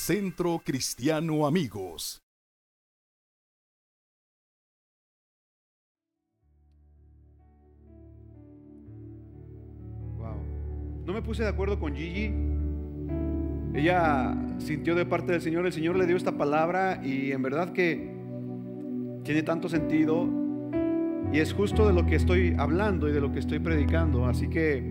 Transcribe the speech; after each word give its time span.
Centro 0.00 0.62
Cristiano 0.64 1.46
Amigos. 1.46 2.22
Wow. 10.16 10.42
No 11.04 11.12
me 11.12 11.20
puse 11.20 11.42
de 11.42 11.50
acuerdo 11.50 11.78
con 11.78 11.94
Gigi. 11.94 12.32
Ella 13.74 14.34
sintió 14.58 14.94
de 14.94 15.04
parte 15.04 15.32
del 15.32 15.42
Señor, 15.42 15.66
el 15.66 15.72
Señor 15.72 15.96
le 15.96 16.06
dio 16.06 16.16
esta 16.16 16.32
palabra 16.32 17.02
y 17.04 17.32
en 17.32 17.42
verdad 17.42 17.74
que 17.74 18.10
tiene 19.22 19.42
tanto 19.42 19.68
sentido 19.68 20.26
y 21.30 21.40
es 21.40 21.52
justo 21.52 21.86
de 21.86 21.92
lo 21.92 22.06
que 22.06 22.14
estoy 22.14 22.56
hablando 22.58 23.06
y 23.06 23.12
de 23.12 23.20
lo 23.20 23.32
que 23.32 23.38
estoy 23.38 23.58
predicando. 23.58 24.24
Así 24.24 24.48
que 24.48 24.82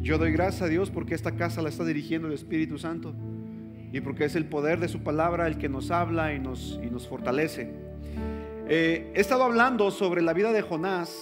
yo 0.00 0.18
doy 0.18 0.32
gracias 0.32 0.62
a 0.62 0.66
Dios 0.66 0.90
porque 0.90 1.14
esta 1.14 1.36
casa 1.36 1.62
la 1.62 1.68
está 1.68 1.84
dirigiendo 1.84 2.26
el 2.26 2.34
Espíritu 2.34 2.76
Santo 2.76 3.14
y 3.92 4.00
porque 4.00 4.24
es 4.24 4.34
el 4.34 4.46
poder 4.46 4.80
de 4.80 4.88
su 4.88 5.00
palabra 5.02 5.46
el 5.46 5.58
que 5.58 5.68
nos 5.68 5.90
habla 5.90 6.34
y 6.34 6.38
nos, 6.38 6.80
y 6.82 6.86
nos 6.86 7.06
fortalece. 7.06 7.70
Eh, 8.66 9.12
he 9.14 9.20
estado 9.20 9.44
hablando 9.44 9.90
sobre 9.90 10.22
la 10.22 10.32
vida 10.32 10.50
de 10.50 10.62
Jonás 10.62 11.14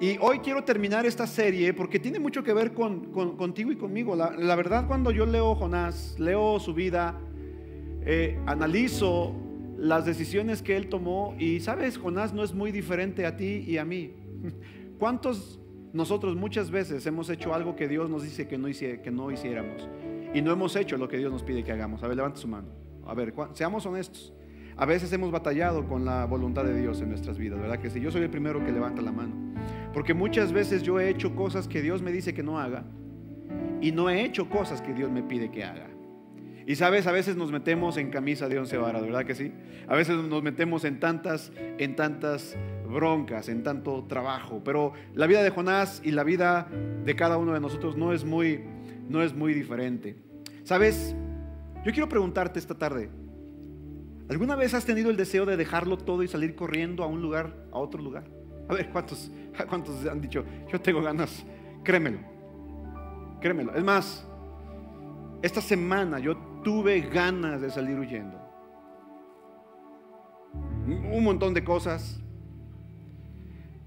y 0.00 0.16
hoy 0.20 0.38
quiero 0.38 0.64
terminar 0.64 1.04
esta 1.04 1.26
serie 1.26 1.74
porque 1.74 1.98
tiene 1.98 2.18
mucho 2.18 2.42
que 2.42 2.54
ver 2.54 2.72
con, 2.72 3.12
contigo 3.36 3.70
y 3.70 3.76
conmigo. 3.76 4.16
La, 4.16 4.56
verdad 4.56 4.86
cuando 4.86 5.10
yo 5.10 5.26
leo 5.26 5.54
Jonás, 5.54 6.16
leo 6.18 6.58
su 6.58 6.72
vida, 6.72 7.20
eh, 8.06 8.38
analizo 8.46 9.34
las 9.76 10.06
decisiones 10.06 10.62
que 10.62 10.76
él 10.76 10.88
tomó 10.88 11.34
y 11.38 11.60
sabes, 11.60 11.98
Jonás 11.98 12.32
no 12.32 12.42
es 12.42 12.54
muy 12.54 12.72
diferente 12.72 13.26
a 13.26 13.36
ti 13.36 13.62
y 13.66 13.76
a 13.76 13.84
mí. 13.84 14.12
¿Cuántos 14.98 15.60
nosotros 15.92 16.34
muchas 16.34 16.70
veces 16.70 17.04
hemos 17.04 17.28
hecho 17.28 17.54
algo 17.54 17.76
que 17.76 17.88
Dios 17.88 18.08
nos 18.08 18.22
dice 18.22 18.48
que 18.48 18.56
no, 18.56 18.68
que 18.68 19.10
no 19.10 19.30
hiciéramos 19.30 19.86
y 20.34 20.42
no 20.42 20.52
hemos 20.52 20.76
hecho 20.76 20.96
lo 20.96 21.08
que 21.08 21.16
Dios 21.16 21.32
nos 21.32 21.42
pide 21.42 21.64
que 21.64 21.72
hagamos? 21.72 22.02
A 22.02 22.08
ver, 22.08 22.16
levante 22.16 22.40
su 22.40 22.48
mano. 22.48 22.68
A 23.06 23.14
ver, 23.14 23.32
seamos 23.54 23.86
honestos. 23.86 24.34
A 24.76 24.86
veces 24.86 25.12
hemos 25.12 25.30
batallado 25.30 25.86
con 25.86 26.04
la 26.04 26.24
voluntad 26.24 26.64
de 26.64 26.78
Dios 26.78 27.00
en 27.00 27.08
nuestras 27.08 27.38
vidas, 27.38 27.60
¿verdad? 27.60 27.78
Que 27.78 27.90
si 27.90 28.00
yo 28.00 28.10
soy 28.10 28.22
el 28.22 28.30
primero 28.30 28.64
que 28.64 28.72
levanta 28.72 29.00
la 29.00 29.12
mano. 29.12 29.34
Porque 29.92 30.12
muchas 30.12 30.52
veces 30.52 30.82
yo 30.82 30.98
he 30.98 31.08
hecho 31.08 31.36
cosas 31.36 31.68
que 31.68 31.80
Dios 31.80 32.02
me 32.02 32.10
dice 32.10 32.34
que 32.34 32.42
no 32.42 32.58
haga 32.58 32.84
y 33.80 33.92
no 33.92 34.10
he 34.10 34.24
hecho 34.24 34.48
cosas 34.48 34.82
que 34.82 34.92
Dios 34.92 35.10
me 35.10 35.22
pide 35.22 35.50
que 35.50 35.62
haga. 35.62 35.88
Y 36.66 36.76
sabes, 36.76 37.06
a 37.06 37.12
veces 37.12 37.36
nos 37.36 37.52
metemos 37.52 37.98
en 37.98 38.10
camisa 38.10 38.48
de 38.48 38.58
once 38.58 38.76
varas, 38.78 39.02
¿verdad 39.02 39.26
que 39.26 39.34
sí? 39.34 39.52
A 39.86 39.94
veces 39.94 40.16
nos 40.16 40.42
metemos 40.42 40.84
en 40.84 40.98
tantas, 40.98 41.52
en 41.78 41.94
tantas 41.94 42.56
broncas, 42.88 43.50
en 43.50 43.62
tanto 43.62 44.04
trabajo. 44.08 44.62
Pero 44.64 44.94
la 45.14 45.26
vida 45.26 45.42
de 45.42 45.50
Jonás 45.50 46.00
y 46.02 46.12
la 46.12 46.24
vida 46.24 46.68
de 47.04 47.14
cada 47.14 47.36
uno 47.36 47.52
de 47.52 47.60
nosotros 47.60 47.96
no 47.96 48.14
es 48.14 48.24
muy, 48.24 48.64
no 49.08 49.22
es 49.22 49.34
muy 49.34 49.54
diferente. 49.54 50.16
Sabes, 50.62 51.14
yo 51.84 51.92
quiero 51.92 52.08
preguntarte 52.08 52.58
esta 52.58 52.74
tarde, 52.74 53.10
¿alguna 54.28 54.56
vez 54.56 54.74
has 54.74 54.84
tenido 54.84 55.10
el 55.10 55.16
deseo 55.16 55.44
de 55.44 55.56
dejarlo 55.56 55.98
todo 55.98 56.22
y 56.22 56.28
salir 56.28 56.54
corriendo 56.54 57.02
a 57.02 57.06
un 57.06 57.20
lugar, 57.20 57.54
a 57.72 57.78
otro 57.78 58.02
lugar? 58.02 58.24
A 58.68 58.74
ver, 58.74 58.90
¿cuántos, 58.90 59.30
cuántos 59.68 60.06
han 60.06 60.20
dicho, 60.20 60.44
yo 60.72 60.80
tengo 60.80 61.02
ganas? 61.02 61.44
Créemelo, 61.82 62.18
créemelo. 63.40 63.74
Es 63.74 63.84
más, 63.84 64.26
esta 65.42 65.60
semana 65.60 66.18
yo 66.18 66.36
tuve 66.62 67.00
ganas 67.02 67.60
de 67.60 67.70
salir 67.70 67.98
huyendo. 67.98 68.40
Un 70.86 71.22
montón 71.22 71.52
de 71.52 71.62
cosas. 71.62 72.20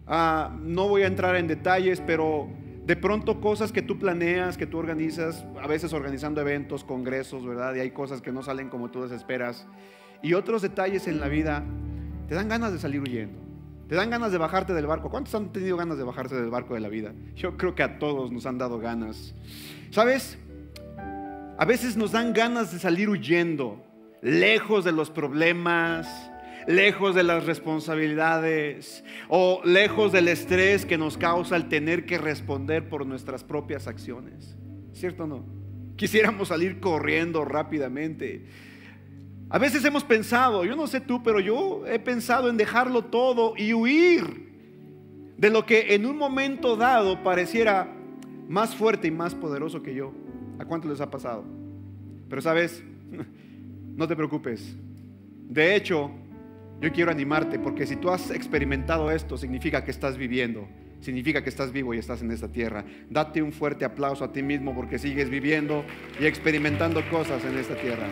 Ah, 0.06 0.56
no 0.62 0.88
voy 0.88 1.02
a 1.02 1.08
entrar 1.08 1.36
en 1.36 1.48
detalles, 1.48 2.02
pero 2.06 2.48
de 2.88 2.95
pronto 2.95 3.41
cosas 3.41 3.73
que 3.73 3.81
tú 3.81 3.99
planeas, 3.99 4.57
que 4.57 4.66
tú 4.66 4.77
organizas, 4.77 5.45
a 5.61 5.67
veces 5.67 5.91
organizando 5.91 6.39
eventos, 6.39 6.85
congresos, 6.85 7.45
¿verdad? 7.45 7.75
Y 7.75 7.81
hay 7.81 7.91
cosas 7.91 8.21
que 8.21 8.31
no 8.31 8.43
salen 8.43 8.69
como 8.69 8.89
tú 8.89 9.03
esperas. 9.03 9.67
Y 10.23 10.35
otros 10.35 10.61
detalles 10.61 11.05
en 11.05 11.19
la 11.19 11.27
vida 11.27 11.65
te 12.30 12.36
dan 12.36 12.47
ganas 12.47 12.71
de 12.71 12.80
salir 12.80 13.02
huyendo. 13.02 13.37
Te 13.89 13.95
dan 13.95 14.09
ganas 14.09 14.31
de 14.31 14.37
bajarte 14.37 14.73
del 14.73 14.87
barco. 14.87 15.09
¿Cuántos 15.09 15.36
han 15.36 15.52
tenido 15.52 15.76
ganas 15.76 15.97
de 15.97 16.05
bajarse 16.05 16.36
del 16.36 16.49
barco 16.49 16.76
de 16.76 16.80
la 16.80 16.87
vida? 16.87 17.14
Yo 17.36 17.58
creo 17.58 17.76
que 17.76 17.83
a 17.83 17.99
todos 17.99 18.31
nos 18.31 18.45
han 18.45 18.58
dado 18.58 18.80
ganas. 18.80 19.36
¿Sabes? 19.92 20.37
A 21.58 21.65
veces 21.65 21.97
nos 21.97 22.14
dan 22.14 22.31
ganas 22.31 22.71
de 22.71 22.80
salir 22.80 23.09
huyendo, 23.09 23.83
lejos 24.21 24.86
de 24.86 24.93
los 24.93 25.09
problemas, 25.09 26.08
lejos 26.67 27.16
de 27.16 27.23
las 27.23 27.45
responsabilidades 27.45 29.04
o 29.30 29.61
lejos 29.64 30.11
del 30.11 30.28
estrés 30.28 30.86
que 30.86 30.98
nos 30.98 31.17
causa 31.17 31.55
el 31.55 31.70
tener 31.70 32.05
que 32.05 32.17
responder 32.17 32.88
por 32.89 33.05
nuestras 33.05 33.44
propias 33.44 33.88
acciones. 33.88 34.55
¿Cierto 34.94 35.23
o 35.23 35.27
no? 35.27 35.45
Quisiéramos 35.95 36.50
salir 36.50 36.80
corriendo 36.80 37.45
rápidamente. 37.45 38.45
A 39.50 39.58
veces 39.58 39.83
hemos 39.86 40.04
pensado, 40.04 40.66
yo 40.66 40.76
no 40.76 40.88
sé 40.88 41.00
tú, 41.00 41.23
pero 41.23 41.39
yo 41.39 41.88
he 41.88 42.00
pensado 42.00 42.50
en 42.50 42.58
dejarlo 42.58 43.06
todo 43.06 43.54
y 43.58 43.73
huir 43.73 44.48
de 45.38 45.50
lo 45.50 45.66
que 45.66 45.95
en 45.95 46.06
un 46.06 46.17
momento 46.17 46.76
dado 46.76 47.23
pareciera 47.23 47.88
más 48.50 48.76
fuerte 48.76 49.08
y 49.08 49.11
más 49.11 49.33
poderoso 49.33 49.82
que 49.82 49.95
yo. 49.95 50.11
¿A 50.60 50.66
cuánto 50.66 50.89
les 50.89 51.00
ha 51.00 51.10
pasado? 51.10 51.45
Pero 52.30 52.42
sabes, 52.42 52.83
no 53.95 54.08
te 54.08 54.16
preocupes. 54.16 54.76
De 55.48 55.76
hecho, 55.76 56.11
yo 56.82 56.92
quiero 56.92 57.11
animarte 57.11 57.60
porque 57.60 57.86
si 57.86 57.95
tú 57.95 58.10
has 58.10 58.32
experimentado 58.32 59.11
esto, 59.11 59.38
significa 59.38 59.83
que 59.83 59.92
estás 59.92 60.17
viviendo, 60.17 60.67
significa 61.02 61.43
que 61.43 61.49
estás 61.49 61.71
vivo 61.71 61.93
y 61.93 61.98
estás 61.98 62.21
en 62.21 62.32
esta 62.32 62.52
tierra. 62.52 62.86
Date 63.10 63.42
un 63.42 63.52
fuerte 63.52 63.86
aplauso 63.86 64.23
a 64.23 64.32
ti 64.32 64.43
mismo 64.43 64.76
porque 64.76 64.99
sigues 64.99 65.30
viviendo 65.30 65.83
y 66.20 66.26
experimentando 66.26 67.08
cosas 67.10 67.43
en 67.45 67.58
esta 67.58 67.76
tierra. 67.76 68.08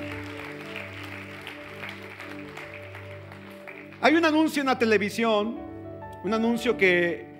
Hay 4.01 4.15
un 4.15 4.25
anuncio 4.25 4.61
en 4.61 4.67
la 4.67 4.77
televisión, 4.77 5.57
un 6.23 6.33
anuncio 6.33 6.77
que 6.77 7.35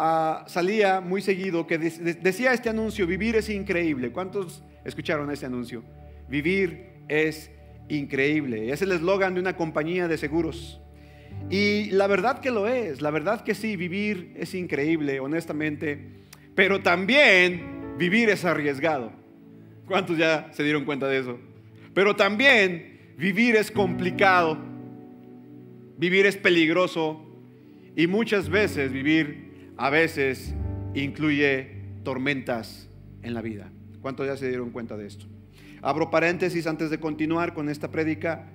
Ah, 0.00 0.44
salía 0.46 1.00
muy 1.00 1.20
seguido 1.20 1.66
que 1.66 1.76
decía 1.76 2.52
este 2.52 2.68
anuncio, 2.68 3.04
vivir 3.04 3.34
es 3.34 3.48
increíble. 3.48 4.12
¿Cuántos 4.12 4.62
escucharon 4.84 5.28
ese 5.32 5.46
anuncio? 5.46 5.82
Vivir 6.28 7.02
es 7.08 7.50
increíble. 7.88 8.72
Es 8.72 8.82
el 8.82 8.92
eslogan 8.92 9.34
de 9.34 9.40
una 9.40 9.56
compañía 9.56 10.08
de 10.08 10.18
seguros. 10.18 10.80
Y 11.50 11.90
la 11.90 12.06
verdad 12.06 12.40
que 12.40 12.50
lo 12.50 12.68
es, 12.68 13.00
la 13.00 13.10
verdad 13.10 13.42
que 13.42 13.54
sí, 13.54 13.76
vivir 13.76 14.34
es 14.36 14.54
increíble, 14.54 15.20
honestamente. 15.20 15.98
Pero 16.54 16.80
también 16.80 17.96
vivir 17.98 18.28
es 18.28 18.44
arriesgado. 18.44 19.12
¿Cuántos 19.86 20.18
ya 20.18 20.50
se 20.52 20.62
dieron 20.62 20.84
cuenta 20.84 21.08
de 21.08 21.18
eso? 21.18 21.38
Pero 21.94 22.14
también 22.14 23.14
vivir 23.16 23.56
es 23.56 23.70
complicado. 23.70 24.58
Vivir 25.96 26.26
es 26.26 26.36
peligroso. 26.36 27.24
Y 27.96 28.06
muchas 28.06 28.48
veces 28.48 28.92
vivir 28.92 29.72
a 29.76 29.90
veces 29.90 30.54
incluye 30.94 31.78
tormentas 32.04 32.88
en 33.22 33.34
la 33.34 33.40
vida. 33.40 33.72
¿Cuántos 34.02 34.26
ya 34.26 34.36
se 34.36 34.48
dieron 34.48 34.70
cuenta 34.70 34.96
de 34.96 35.06
esto? 35.06 35.26
Abro 35.82 36.10
paréntesis 36.10 36.66
antes 36.66 36.90
de 36.90 36.98
continuar 36.98 37.54
con 37.54 37.68
esta 37.68 37.90
prédica. 37.90 38.50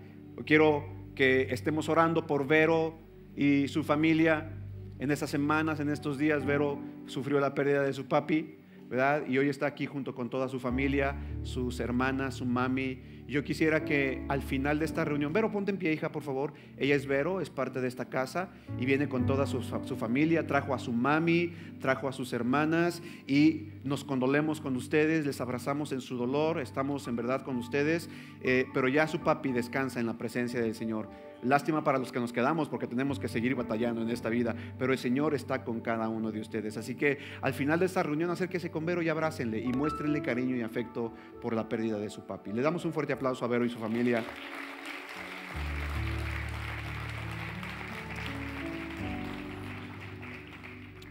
Quiero 0.45 0.85
que 1.16 1.47
estemos 1.51 1.88
orando 1.88 2.28
por 2.28 2.45
Vero 2.45 3.00
y 3.35 3.67
su 3.69 3.84
familia. 3.84 4.51
En 5.00 5.09
estas 5.09 5.29
semanas, 5.29 5.79
en 5.79 5.89
estos 5.89 6.17
días, 6.17 6.45
Vero 6.45 6.79
sufrió 7.06 7.39
la 7.39 7.53
pérdida 7.53 7.84
de 7.84 7.94
su 7.94 8.07
papi, 8.07 8.57
¿verdad? 8.89 9.23
Y 9.28 9.38
hoy 9.38 9.50
está 9.50 9.67
aquí 9.67 9.85
junto 9.85 10.13
con 10.13 10.29
toda 10.29 10.47
su 10.50 10.59
familia, 10.59 11.16
sus 11.44 11.79
hermanas, 11.79 12.35
su 12.35 12.45
mami 12.45 13.01
yo 13.28 13.44
quisiera 13.44 13.85
que 13.85 14.23
al 14.28 14.41
final 14.41 14.79
de 14.79 14.85
esta 14.85 15.06
reunión, 15.06 15.34
Vero, 15.34 15.51
ponte 15.51 15.72
en 15.72 15.78
pie, 15.78 15.94
hija, 15.94 16.11
por 16.11 16.23
favor. 16.23 16.53
Ella 16.78 16.95
es 16.95 17.07
Vero, 17.07 17.41
es 17.41 17.50
parte 17.50 17.81
de 17.81 17.88
esta 17.88 18.06
casa 18.06 18.50
y 18.79 18.85
viene 18.85 19.07
con 19.07 19.25
toda 19.25 19.45
su, 19.45 19.61
familia. 19.97 20.45
Trajo 20.45 20.73
a 20.73 20.79
su 20.79 20.91
mami, 20.91 21.53
trajo 21.79 22.07
a 22.07 22.11
sus 22.11 22.34
hermanas 22.34 23.01
y 23.28 23.69
nos 23.84 24.03
condolemos 24.03 24.61
con 24.61 24.75
ustedes, 24.75 25.25
les 25.25 25.40
abrazamos 25.41 25.91
en 25.91 26.02
su 26.02 26.17
dolor, 26.17 26.59
estamos 26.59 27.08
en 27.08 27.16
verdad 27.16 27.43
con 27.43 27.58
ustedes, 27.58 28.09
eh, 28.41 28.66
pero 28.73 28.87
ya 28.87 29.08
su 29.08 29.20
papi 29.20 29.52
descansa 29.52 29.99
en 29.99 30.05
la 30.05 30.17
presencia 30.17 30.61
del 30.61 30.75
Señor. 30.75 31.09
Lástima 31.45 31.84
para 31.84 31.97
los 31.97 32.11
que 32.11 32.19
nos 32.19 32.31
quedamos 32.31 32.69
porque 32.69 32.87
tenemos 32.87 33.19
que 33.19 33.28
seguir 33.28 33.55
batallando 33.55 34.01
en 34.01 34.09
esta 34.09 34.29
vida, 34.29 34.55
pero 34.78 34.93
el 34.93 34.99
Señor 34.99 35.34
está 35.34 35.63
con 35.63 35.81
cada 35.81 36.07
uno 36.07 36.31
de 36.31 36.40
ustedes. 36.40 36.78
Así 36.78 36.95
que 36.95 37.17
al 37.41 37.53
final 37.53 37.79
de 37.79 37.87
esta 37.87 38.03
reunión 38.03 38.29
acérquese 38.29 38.72
con 38.72 38.85
Vero 38.85 39.01
y 39.01 39.09
abrácenle 39.09 39.59
y 39.59 39.67
muéstrenle 39.67 40.22
cariño 40.22 40.55
y 40.55 40.61
afecto 40.61 41.13
por 41.41 41.53
la 41.53 41.67
pérdida 41.67 41.99
de 41.99 42.09
su 42.09 42.25
papi. 42.25 42.53
Le 42.53 42.61
damos 42.61 42.85
un 42.85 42.93
fuerte 42.93 43.13
aplauso 43.13 43.43
a 43.43 43.47
Vero 43.47 43.66
y 43.66 43.69
su 43.69 43.79
familia. 43.79 44.23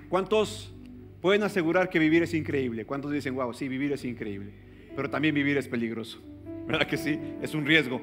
¿Cuántos 0.09 0.75
pueden 1.21 1.43
asegurar 1.43 1.89
que 1.89 1.99
vivir 1.99 2.23
es 2.23 2.35
increíble? 2.35 2.85
¿Cuántos 2.85 3.13
dicen, 3.13 3.35
wow, 3.35 3.53
sí, 3.55 3.69
vivir 3.69 3.93
es 3.93 4.05
increíble? 4.05 4.53
Pero 4.95 5.09
también 5.09 5.35
vivir 5.35 5.57
es 5.57 5.69
peligroso. 5.69 6.21
¿Verdad 6.67 6.87
que 6.87 6.97
sí? 6.97 7.19
Es 7.41 7.55
un 7.55 7.65
riesgo 7.65 8.01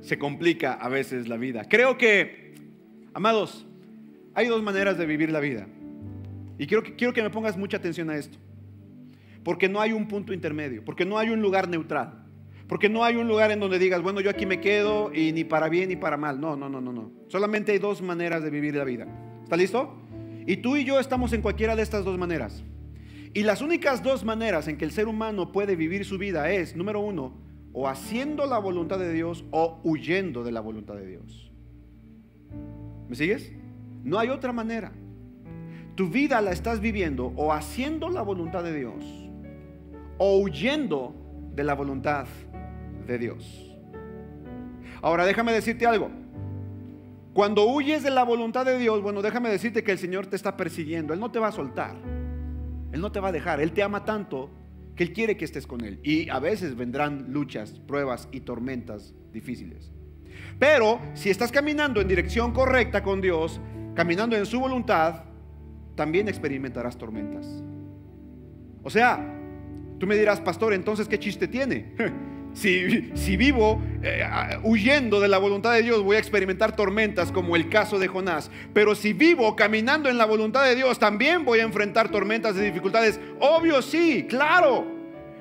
se 0.00 0.18
complica 0.18 0.74
a 0.74 0.88
veces 0.88 1.28
la 1.28 1.36
vida. 1.36 1.64
Creo 1.68 1.98
que, 1.98 2.54
amados, 3.14 3.66
hay 4.34 4.46
dos 4.46 4.62
maneras 4.62 4.98
de 4.98 5.06
vivir 5.06 5.30
la 5.30 5.40
vida. 5.40 5.66
Y 6.58 6.66
quiero 6.66 6.82
que, 6.82 6.96
quiero 6.96 7.12
que 7.12 7.22
me 7.22 7.30
pongas 7.30 7.56
mucha 7.56 7.76
atención 7.76 8.10
a 8.10 8.16
esto. 8.16 8.38
Porque 9.44 9.68
no 9.68 9.80
hay 9.80 9.92
un 9.92 10.08
punto 10.08 10.32
intermedio, 10.32 10.84
porque 10.84 11.04
no 11.04 11.18
hay 11.18 11.30
un 11.30 11.40
lugar 11.40 11.68
neutral. 11.68 12.24
Porque 12.66 12.90
no 12.90 13.02
hay 13.02 13.16
un 13.16 13.26
lugar 13.28 13.50
en 13.50 13.60
donde 13.60 13.78
digas, 13.78 14.02
bueno, 14.02 14.20
yo 14.20 14.28
aquí 14.28 14.44
me 14.44 14.60
quedo 14.60 15.10
y 15.14 15.32
ni 15.32 15.44
para 15.44 15.70
bien 15.70 15.88
ni 15.88 15.96
para 15.96 16.18
mal. 16.18 16.38
No, 16.38 16.54
no, 16.54 16.68
no, 16.68 16.82
no, 16.82 16.92
no. 16.92 17.10
Solamente 17.28 17.72
hay 17.72 17.78
dos 17.78 18.02
maneras 18.02 18.42
de 18.42 18.50
vivir 18.50 18.74
la 18.74 18.84
vida. 18.84 19.06
¿Está 19.42 19.56
listo? 19.56 19.96
Y 20.46 20.58
tú 20.58 20.76
y 20.76 20.84
yo 20.84 21.00
estamos 21.00 21.32
en 21.32 21.40
cualquiera 21.40 21.74
de 21.74 21.82
estas 21.82 22.04
dos 22.04 22.18
maneras. 22.18 22.62
Y 23.32 23.42
las 23.42 23.62
únicas 23.62 24.02
dos 24.02 24.24
maneras 24.24 24.68
en 24.68 24.76
que 24.76 24.84
el 24.84 24.90
ser 24.90 25.08
humano 25.08 25.50
puede 25.50 25.76
vivir 25.76 26.04
su 26.04 26.18
vida 26.18 26.50
es, 26.50 26.76
número 26.76 27.00
uno, 27.00 27.34
o 27.80 27.86
haciendo 27.86 28.44
la 28.44 28.58
voluntad 28.58 28.98
de 28.98 29.12
Dios 29.12 29.44
o 29.52 29.78
huyendo 29.84 30.42
de 30.42 30.50
la 30.50 30.60
voluntad 30.60 30.96
de 30.96 31.06
Dios. 31.06 31.52
¿Me 33.08 33.14
sigues? 33.14 33.52
No 34.02 34.18
hay 34.18 34.30
otra 34.30 34.52
manera. 34.52 34.90
Tu 35.94 36.08
vida 36.08 36.40
la 36.40 36.50
estás 36.50 36.80
viviendo 36.80 37.32
o 37.36 37.52
haciendo 37.52 38.08
la 38.08 38.22
voluntad 38.22 38.64
de 38.64 38.74
Dios 38.74 39.04
o 40.18 40.38
huyendo 40.38 41.14
de 41.54 41.62
la 41.62 41.74
voluntad 41.74 42.26
de 43.06 43.16
Dios. 43.16 43.72
Ahora 45.00 45.24
déjame 45.24 45.52
decirte 45.52 45.86
algo. 45.86 46.10
Cuando 47.32 47.64
huyes 47.64 48.02
de 48.02 48.10
la 48.10 48.24
voluntad 48.24 48.66
de 48.66 48.76
Dios, 48.76 49.00
bueno, 49.02 49.22
déjame 49.22 49.50
decirte 49.50 49.84
que 49.84 49.92
el 49.92 49.98
Señor 49.98 50.26
te 50.26 50.34
está 50.34 50.56
persiguiendo. 50.56 51.14
Él 51.14 51.20
no 51.20 51.30
te 51.30 51.38
va 51.38 51.46
a 51.46 51.52
soltar. 51.52 51.94
Él 52.90 53.00
no 53.00 53.12
te 53.12 53.20
va 53.20 53.28
a 53.28 53.32
dejar. 53.32 53.60
Él 53.60 53.70
te 53.70 53.84
ama 53.84 54.04
tanto 54.04 54.50
que 54.98 55.04
Él 55.04 55.12
quiere 55.12 55.36
que 55.36 55.44
estés 55.44 55.64
con 55.64 55.84
Él. 55.84 56.00
Y 56.02 56.28
a 56.28 56.40
veces 56.40 56.74
vendrán 56.74 57.32
luchas, 57.32 57.78
pruebas 57.86 58.28
y 58.32 58.40
tormentas 58.40 59.14
difíciles. 59.32 59.92
Pero 60.58 60.98
si 61.14 61.30
estás 61.30 61.52
caminando 61.52 62.00
en 62.00 62.08
dirección 62.08 62.52
correcta 62.52 63.00
con 63.00 63.20
Dios, 63.20 63.60
caminando 63.94 64.36
en 64.36 64.44
su 64.44 64.58
voluntad, 64.58 65.22
también 65.94 66.26
experimentarás 66.26 66.98
tormentas. 66.98 67.46
O 68.82 68.90
sea, 68.90 69.24
tú 70.00 70.06
me 70.08 70.16
dirás, 70.16 70.40
pastor, 70.40 70.74
entonces, 70.74 71.06
¿qué 71.06 71.20
chiste 71.20 71.46
tiene? 71.46 71.94
Si, 72.58 73.36
vivo 73.36 73.80
eh, 74.02 74.26
huyendo 74.64 75.20
de 75.20 75.28
la 75.28 75.38
voluntad 75.38 75.74
de 75.74 75.82
Dios, 75.82 76.02
voy 76.02 76.16
a 76.16 76.18
experimentar 76.18 76.74
tormentas 76.74 77.30
como 77.30 77.54
el 77.54 77.68
caso 77.68 78.00
de 78.00 78.08
Jonás. 78.08 78.50
Pero 78.74 78.96
si 78.96 79.12
vivo 79.12 79.54
caminando 79.54 80.08
en 80.08 80.18
la 80.18 80.24
voluntad 80.24 80.64
de 80.64 80.74
Dios, 80.74 80.98
también 80.98 81.44
voy 81.44 81.60
a 81.60 81.62
enfrentar 81.62 82.10
tormentas 82.10 82.56
y 82.56 82.60
dificultades. 82.60 83.20
Obvio, 83.38 83.80
sí, 83.80 84.26
claro. 84.28 84.84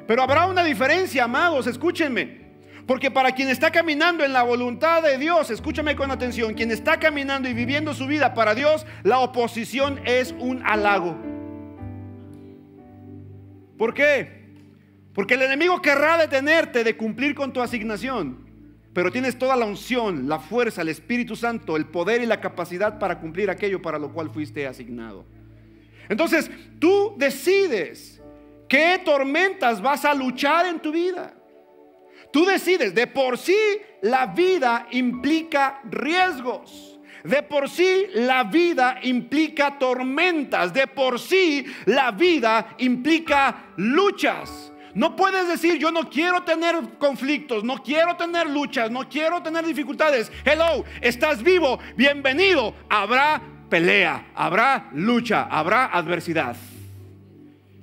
Pero 0.05 0.21
habrá 0.21 0.45
una 0.45 0.63
diferencia, 0.63 1.23
amados, 1.23 1.65
escúchenme. 1.65 2.45
Porque 2.85 3.09
para 3.09 3.31
quien 3.31 3.49
está 3.49 3.71
caminando 3.71 4.23
en 4.23 4.31
la 4.31 4.43
voluntad 4.43 5.01
de 5.01 5.17
Dios, 5.17 5.49
escúchame 5.49 5.95
con 5.95 6.11
atención, 6.11 6.53
quien 6.53 6.69
está 6.69 6.99
caminando 6.99 7.49
y 7.49 7.53
viviendo 7.53 7.95
su 7.95 8.05
vida 8.05 8.35
para 8.35 8.53
Dios, 8.53 8.85
la 9.01 9.19
oposición 9.19 9.99
es 10.05 10.35
un 10.37 10.61
halago. 10.63 11.17
¿Por 13.75 13.95
qué? 13.95 14.37
Porque 15.17 15.33
el 15.33 15.41
enemigo 15.41 15.81
querrá 15.81 16.15
detenerte 16.15 16.83
de 16.83 16.95
cumplir 16.95 17.33
con 17.33 17.51
tu 17.51 17.59
asignación. 17.59 18.37
Pero 18.93 19.11
tienes 19.11 19.35
toda 19.39 19.55
la 19.55 19.65
unción, 19.65 20.29
la 20.29 20.37
fuerza, 20.37 20.83
el 20.83 20.89
Espíritu 20.89 21.35
Santo, 21.35 21.75
el 21.75 21.87
poder 21.87 22.21
y 22.21 22.27
la 22.27 22.39
capacidad 22.39 22.99
para 22.99 23.19
cumplir 23.19 23.49
aquello 23.49 23.81
para 23.81 23.97
lo 23.97 24.13
cual 24.13 24.29
fuiste 24.29 24.67
asignado. 24.67 25.25
Entonces, 26.07 26.51
tú 26.77 27.15
decides 27.17 28.21
qué 28.69 29.01
tormentas 29.03 29.81
vas 29.81 30.05
a 30.05 30.13
luchar 30.13 30.67
en 30.67 30.79
tu 30.79 30.91
vida. 30.91 31.33
Tú 32.31 32.45
decides, 32.45 32.93
de 32.93 33.07
por 33.07 33.39
sí 33.39 33.57
la 34.03 34.27
vida 34.27 34.87
implica 34.91 35.81
riesgos. 35.85 36.99
De 37.23 37.41
por 37.41 37.67
sí 37.67 38.05
la 38.13 38.43
vida 38.43 38.99
implica 39.01 39.79
tormentas. 39.79 40.71
De 40.71 40.85
por 40.85 41.19
sí 41.19 41.65
la 41.87 42.11
vida 42.11 42.75
implica 42.77 43.73
luchas. 43.77 44.66
No 44.93 45.15
puedes 45.15 45.47
decir, 45.47 45.77
yo 45.77 45.91
no 45.91 46.09
quiero 46.09 46.43
tener 46.43 46.75
conflictos, 46.97 47.63
no 47.63 47.83
quiero 47.83 48.15
tener 48.15 48.49
luchas, 48.49 48.89
no 48.89 49.07
quiero 49.07 49.41
tener 49.43 49.65
dificultades. 49.65 50.31
Hello, 50.45 50.85
estás 51.01 51.43
vivo, 51.43 51.79
bienvenido. 51.95 52.73
Habrá 52.89 53.41
pelea, 53.69 54.27
habrá 54.33 54.89
lucha, 54.93 55.43
habrá 55.43 55.85
adversidad. 55.85 56.55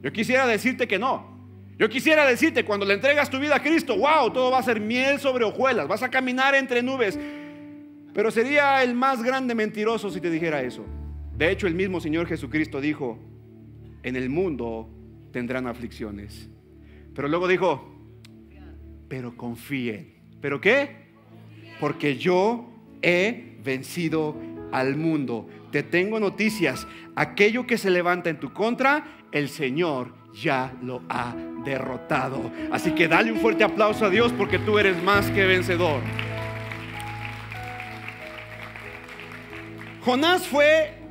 Yo 0.02 0.12
quisiera 0.12 0.46
decirte 0.46 0.88
que 0.88 0.98
no. 0.98 1.32
Yo 1.78 1.88
quisiera 1.88 2.24
decirte, 2.24 2.64
cuando 2.64 2.86
le 2.86 2.94
entregas 2.94 3.30
tu 3.30 3.38
vida 3.38 3.56
a 3.56 3.62
Cristo, 3.62 3.96
wow, 3.96 4.32
todo 4.32 4.50
va 4.50 4.58
a 4.58 4.62
ser 4.62 4.80
miel 4.80 5.18
sobre 5.18 5.44
hojuelas, 5.44 5.88
vas 5.88 6.02
a 6.02 6.10
caminar 6.10 6.54
entre 6.54 6.82
nubes. 6.82 7.18
Pero 8.12 8.30
sería 8.30 8.82
el 8.82 8.94
más 8.94 9.22
grande 9.22 9.54
mentiroso 9.54 10.08
si 10.10 10.20
te 10.20 10.30
dijera 10.30 10.62
eso. 10.62 10.84
De 11.36 11.50
hecho, 11.50 11.66
el 11.66 11.74
mismo 11.74 12.00
Señor 12.00 12.28
Jesucristo 12.28 12.80
dijo, 12.80 13.18
en 14.04 14.14
el 14.14 14.30
mundo 14.30 14.88
tendrán 15.32 15.66
aflicciones. 15.66 16.48
Pero 17.14 17.28
luego 17.28 17.49
dijo, 17.49 17.94
pero 19.08 19.37
confíen. 19.37 20.14
¿Pero 20.40 20.61
qué? 20.61 21.05
Porque 21.81 22.16
yo 22.16 22.70
he 23.02 23.58
vencido 23.62 24.37
al 24.72 24.96
mundo. 24.96 25.49
Te 25.70 25.82
tengo 25.82 26.19
noticias. 26.20 26.87
Aquello 27.14 27.66
que 27.66 27.78
se 27.78 27.90
levanta 27.90 28.31
en 28.31 28.40
tu 28.40 28.52
contra, 28.52 29.26
el 29.32 29.49
Señor 29.49 30.14
ya 30.32 30.72
lo 30.82 31.02
ha 31.08 31.34
derrotado. 31.64 32.50
Así 32.70 32.93
que 32.93 33.08
dale 33.08 33.32
un 33.32 33.38
fuerte 33.38 33.64
aplauso 33.64 34.05
a 34.05 34.10
Dios 34.10 34.32
porque 34.32 34.58
tú 34.58 34.78
eres 34.78 35.00
más 35.02 35.31
que 35.31 35.46
vencedor. 35.46 36.00
Jonás 40.05 40.46
fue 40.46 41.03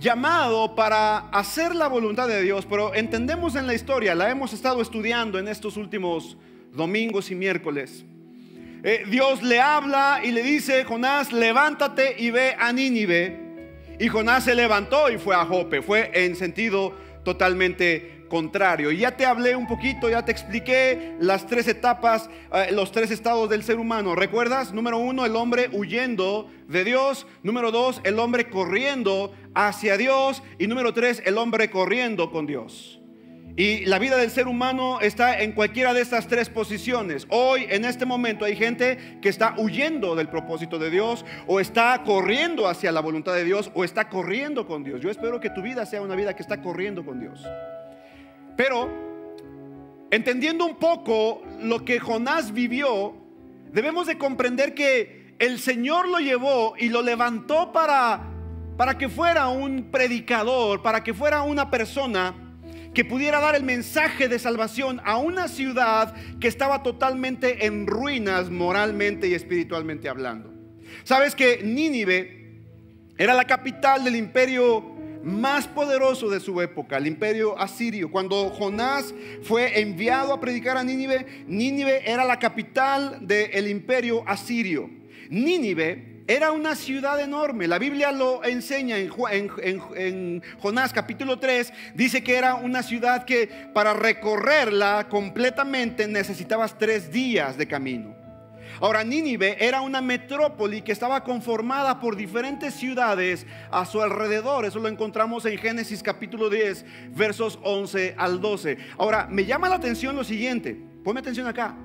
llamado 0.00 0.74
para 0.74 1.18
hacer 1.28 1.74
la 1.74 1.86
voluntad 1.86 2.26
de 2.26 2.42
Dios, 2.42 2.66
pero 2.66 2.94
entendemos 2.94 3.54
en 3.54 3.66
la 3.66 3.74
historia, 3.74 4.14
la 4.14 4.30
hemos 4.30 4.54
estado 4.54 4.80
estudiando 4.80 5.38
en 5.38 5.46
estos 5.46 5.76
últimos 5.76 6.38
domingos 6.72 7.30
y 7.30 7.34
miércoles. 7.34 8.04
Eh, 8.82 9.04
Dios 9.08 9.42
le 9.42 9.60
habla 9.60 10.22
y 10.24 10.30
le 10.30 10.42
dice, 10.42 10.84
Jonás, 10.84 11.32
levántate 11.32 12.16
y 12.18 12.30
ve 12.30 12.56
a 12.58 12.72
Nínive. 12.72 13.50
Y 13.98 14.08
Jonás 14.08 14.44
se 14.44 14.54
levantó 14.54 15.10
y 15.10 15.18
fue 15.18 15.36
a 15.36 15.44
Jope, 15.44 15.82
fue 15.82 16.10
en 16.14 16.34
sentido 16.34 16.94
totalmente 17.22 18.19
contrario. 18.30 18.90
Y 18.90 18.98
ya 18.98 19.14
te 19.14 19.26
hablé 19.26 19.54
un 19.54 19.66
poquito, 19.66 20.08
ya 20.08 20.24
te 20.24 20.32
expliqué 20.32 21.16
las 21.20 21.46
tres 21.46 21.68
etapas, 21.68 22.30
eh, 22.54 22.68
los 22.72 22.90
tres 22.92 23.10
estados 23.10 23.50
del 23.50 23.62
ser 23.62 23.78
humano. 23.78 24.14
¿Recuerdas? 24.14 24.72
Número 24.72 24.96
uno, 24.96 25.26
el 25.26 25.36
hombre 25.36 25.68
huyendo 25.70 26.48
de 26.66 26.84
Dios. 26.84 27.26
Número 27.42 27.70
dos, 27.70 28.00
el 28.04 28.18
hombre 28.18 28.48
corriendo 28.48 29.34
hacia 29.54 29.98
Dios. 29.98 30.42
Y 30.58 30.66
número 30.66 30.94
tres, 30.94 31.22
el 31.26 31.36
hombre 31.36 31.70
corriendo 31.70 32.30
con 32.30 32.46
Dios. 32.46 33.00
Y 33.56 33.84
la 33.84 33.98
vida 33.98 34.16
del 34.16 34.30
ser 34.30 34.46
humano 34.46 35.00
está 35.00 35.40
en 35.40 35.52
cualquiera 35.52 35.92
de 35.92 36.00
estas 36.00 36.28
tres 36.28 36.48
posiciones. 36.48 37.26
Hoy, 37.28 37.66
en 37.68 37.84
este 37.84 38.06
momento, 38.06 38.44
hay 38.44 38.56
gente 38.56 39.18
que 39.20 39.28
está 39.28 39.54
huyendo 39.58 40.14
del 40.14 40.28
propósito 40.28 40.78
de 40.78 40.88
Dios, 40.88 41.26
o 41.46 41.60
está 41.60 42.02
corriendo 42.04 42.68
hacia 42.68 42.92
la 42.92 43.00
voluntad 43.00 43.34
de 43.34 43.44
Dios, 43.44 43.70
o 43.74 43.84
está 43.84 44.08
corriendo 44.08 44.66
con 44.66 44.84
Dios. 44.84 45.00
Yo 45.00 45.10
espero 45.10 45.40
que 45.40 45.50
tu 45.50 45.62
vida 45.62 45.84
sea 45.84 46.00
una 46.00 46.14
vida 46.14 46.34
que 46.34 46.42
está 46.42 46.62
corriendo 46.62 47.04
con 47.04 47.20
Dios. 47.20 47.44
Pero, 48.62 48.90
entendiendo 50.10 50.66
un 50.66 50.76
poco 50.76 51.42
lo 51.62 51.82
que 51.82 51.98
Jonás 51.98 52.52
vivió, 52.52 53.16
debemos 53.72 54.06
de 54.06 54.18
comprender 54.18 54.74
que 54.74 55.34
el 55.38 55.58
Señor 55.58 56.06
lo 56.06 56.18
llevó 56.18 56.74
y 56.76 56.90
lo 56.90 57.00
levantó 57.00 57.72
para, 57.72 58.20
para 58.76 58.98
que 58.98 59.08
fuera 59.08 59.48
un 59.48 59.90
predicador, 59.90 60.82
para 60.82 61.02
que 61.02 61.14
fuera 61.14 61.40
una 61.40 61.70
persona 61.70 62.34
que 62.92 63.02
pudiera 63.02 63.40
dar 63.40 63.54
el 63.54 63.64
mensaje 63.64 64.28
de 64.28 64.38
salvación 64.38 65.00
a 65.06 65.16
una 65.16 65.48
ciudad 65.48 66.14
que 66.38 66.48
estaba 66.48 66.82
totalmente 66.82 67.64
en 67.64 67.86
ruinas 67.86 68.50
moralmente 68.50 69.26
y 69.26 69.32
espiritualmente 69.32 70.06
hablando. 70.06 70.52
Sabes 71.04 71.34
que 71.34 71.62
Nínive 71.64 72.60
era 73.16 73.32
la 73.32 73.46
capital 73.46 74.04
del 74.04 74.16
imperio 74.16 74.99
más 75.22 75.66
poderoso 75.66 76.28
de 76.28 76.40
su 76.40 76.60
época, 76.60 76.96
el 76.96 77.06
imperio 77.06 77.58
asirio. 77.58 78.10
Cuando 78.10 78.50
Jonás 78.50 79.14
fue 79.42 79.80
enviado 79.80 80.32
a 80.32 80.40
predicar 80.40 80.76
a 80.76 80.84
Nínive, 80.84 81.44
Nínive 81.46 82.10
era 82.10 82.24
la 82.24 82.38
capital 82.38 83.18
del 83.26 83.68
imperio 83.68 84.22
asirio. 84.26 84.88
Nínive 85.28 86.10
era 86.30 86.52
una 86.52 86.76
ciudad 86.76 87.20
enorme. 87.20 87.66
La 87.66 87.80
Biblia 87.80 88.12
lo 88.12 88.44
enseña 88.44 88.96
en, 88.98 90.42
Jonás 90.60 90.92
capítulo 90.92 91.40
3. 91.40 91.72
Dice 91.94 92.22
que 92.22 92.36
era 92.36 92.54
una 92.54 92.84
ciudad 92.84 93.24
que 93.24 93.48
para 93.74 93.94
recorrerla 93.94 95.08
completamente 95.08 96.06
necesitabas 96.06 96.78
tres 96.78 97.10
días 97.10 97.58
de 97.58 97.66
camino. 97.66 98.19
Ahora, 98.80 99.04
Nínive 99.04 99.56
era 99.60 99.82
una 99.82 100.00
metrópoli 100.00 100.80
que 100.80 100.92
estaba 100.92 101.22
conformada 101.22 102.00
por 102.00 102.16
diferentes 102.16 102.72
ciudades 102.72 103.46
a 103.70 103.84
su 103.84 104.00
alrededor. 104.00 104.64
Eso 104.64 104.78
lo 104.78 104.88
encontramos 104.88 105.44
en 105.44 105.58
Génesis 105.58 106.02
capítulo 106.02 106.48
10, 106.48 106.86
versos 107.14 107.58
11 107.62 108.14
al 108.16 108.40
12. 108.40 108.78
Ahora, 108.96 109.26
me 109.30 109.44
llama 109.44 109.68
la 109.68 109.74
atención 109.74 110.16
lo 110.16 110.24
siguiente. 110.24 110.80
Ponme 111.04 111.20
atención 111.20 111.46
acá. 111.46 111.76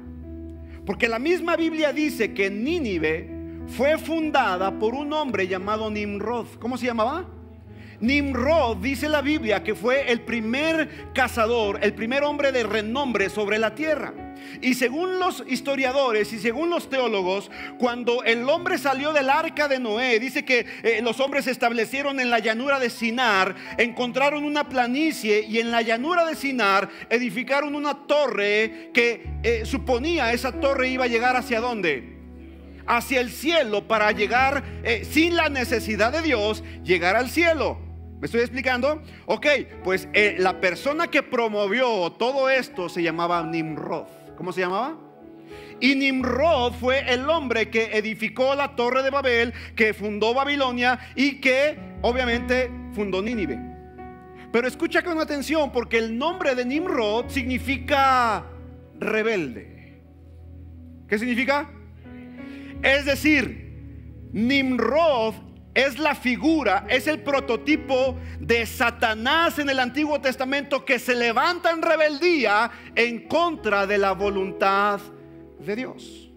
Porque 0.86 1.10
la 1.10 1.20
misma 1.20 1.58
Biblia 1.58 1.92
dice 1.92 2.34
que 2.34 2.50
Nínive 2.50 3.30
fue 3.68 3.98
fundada 3.98 4.80
por 4.80 4.96
un 4.96 5.12
hombre 5.12 5.50
llamado 5.50 5.92
Nimrod. 5.92 6.48
¿Cómo 6.60 6.78
se 6.78 6.86
llamaba? 6.86 7.26
Nimrod 8.00 8.78
dice 8.78 9.10
la 9.10 9.22
Biblia 9.22 9.64
que 9.64 9.76
fue 9.76 10.12
el 10.12 10.22
primer 10.22 11.12
cazador, 11.14 11.80
el 11.82 11.94
primer 11.94 12.24
hombre 12.24 12.54
de 12.54 12.64
renombre 12.64 13.30
sobre 13.30 13.58
la 13.58 13.76
tierra. 13.76 14.25
Y 14.62 14.74
según 14.74 15.20
los 15.20 15.44
historiadores 15.48 16.32
y 16.34 16.40
según 16.40 16.70
los 16.70 16.90
teólogos, 16.90 17.52
cuando 17.78 18.24
el 18.24 18.48
hombre 18.50 18.78
salió 18.78 19.14
del 19.14 19.30
arca 19.30 19.68
de 19.68 19.80
Noé, 19.80 20.20
dice 20.20 20.46
que 20.46 20.66
eh, 20.84 21.02
los 21.02 21.20
hombres 21.20 21.46
se 21.46 21.52
establecieron 21.52 22.20
en 22.20 22.30
la 22.30 22.40
llanura 22.40 22.80
de 22.80 22.90
Sinar, 22.90 23.56
encontraron 23.78 24.44
una 24.44 24.68
planicie 24.68 25.46
y 25.48 25.60
en 25.60 25.72
la 25.72 25.82
llanura 25.82 26.26
de 26.26 26.36
Sinar 26.36 26.90
edificaron 27.10 27.76
una 27.76 28.08
torre 28.08 28.92
que 28.94 29.40
eh, 29.44 29.66
suponía 29.66 30.34
esa 30.34 30.52
torre 30.60 30.90
iba 30.90 31.06
a 31.06 31.08
llegar 31.08 31.36
hacia 31.36 31.60
dónde? 31.60 32.16
Hacia 32.88 33.20
el 33.20 33.32
cielo 33.32 33.88
para 33.88 34.12
llegar 34.12 34.64
eh, 34.84 35.06
sin 35.10 35.36
la 35.36 35.50
necesidad 35.50 36.12
de 36.12 36.22
Dios, 36.22 36.64
llegar 36.84 37.16
al 37.16 37.30
cielo. 37.30 37.80
¿Me 38.20 38.28
estoy 38.28 38.42
explicando? 38.42 39.04
Ok, 39.26 39.46
pues 39.84 40.08
la 40.38 40.62
persona 40.62 41.08
que 41.08 41.22
promovió 41.22 42.12
todo 42.14 42.50
esto 42.50 42.88
se 42.88 43.04
llamaba 43.04 43.44
Nimrod. 43.44 44.25
¿Cómo 44.38 44.52
se 44.52 44.62
llamaba? 44.62 44.98
Y 45.80 45.96
Nimrod 45.96 46.74
fue 46.74 47.12
el 47.14 47.30
hombre 47.30 47.70
que 47.70 47.98
edificó 47.98 48.56
la 48.56 48.76
torre 48.76 49.04
de 49.04 49.10
Babel, 49.10 49.54
que 49.76 49.94
fundó 49.94 50.34
Babilonia 50.34 51.00
y 51.16 51.40
que 51.42 51.78
obviamente 52.02 52.72
fundó 52.94 53.22
Nínive. 53.22 53.60
Pero 54.52 54.68
escucha 54.68 55.04
con 55.04 55.20
atención 55.20 55.72
porque 55.72 55.98
el 55.98 56.18
nombre 56.18 56.56
de 56.56 56.64
Nimrod 56.66 57.30
significa 57.30 58.46
rebelde. 59.00 60.02
¿Qué 61.10 61.20
significa? 61.20 61.70
Es 62.82 63.06
decir, 63.06 64.30
Nimrod 64.32 65.34
es 65.76 66.00
la 66.00 66.16
figura, 66.16 66.86
es 66.90 67.06
el 67.06 67.20
prototipo 67.20 68.18
de 68.40 68.66
Satanás 68.66 69.60
en 69.60 69.70
el 69.70 69.80
Antiguo 69.80 70.20
Testamento 70.22 70.86
que 70.86 70.98
se 70.98 71.14
levanta 71.14 71.72
en 71.72 71.82
rebeldía 71.82 72.72
en 72.96 73.28
contra 73.28 73.86
de 73.86 73.98
la 73.98 74.14
voluntad 74.14 75.02
de 75.60 75.76
Dios. 75.76 76.32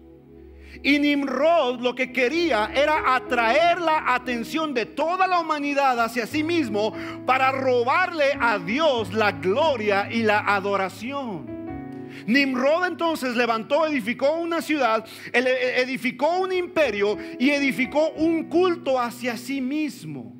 Y 0.83 0.99
Nimrod 0.99 1.79
lo 1.79 1.95
que 1.95 2.11
quería 2.11 2.69
era 2.73 3.15
atraer 3.15 3.79
la 3.79 4.13
atención 4.13 4.73
de 4.73 4.85
toda 4.85 5.25
la 5.25 5.39
humanidad 5.39 5.99
hacia 5.99 6.27
sí 6.27 6.43
mismo 6.43 6.93
para 7.25 7.51
robarle 7.51 8.37
a 8.39 8.59
Dios 8.59 9.13
la 9.13 9.31
gloria 9.31 10.09
y 10.11 10.21
la 10.21 10.39
adoración. 10.39 11.58
Nimrod 12.25 12.85
entonces 12.85 13.35
levantó, 13.35 13.85
edificó 13.85 14.37
una 14.37 14.61
ciudad, 14.61 15.05
e, 15.31 15.81
edificó 15.81 16.39
un 16.39 16.51
imperio 16.51 17.17
y 17.39 17.49
edificó 17.51 18.09
un 18.11 18.45
culto 18.45 18.99
hacia 18.99 19.37
sí 19.37 19.61
mismo. 19.61 20.35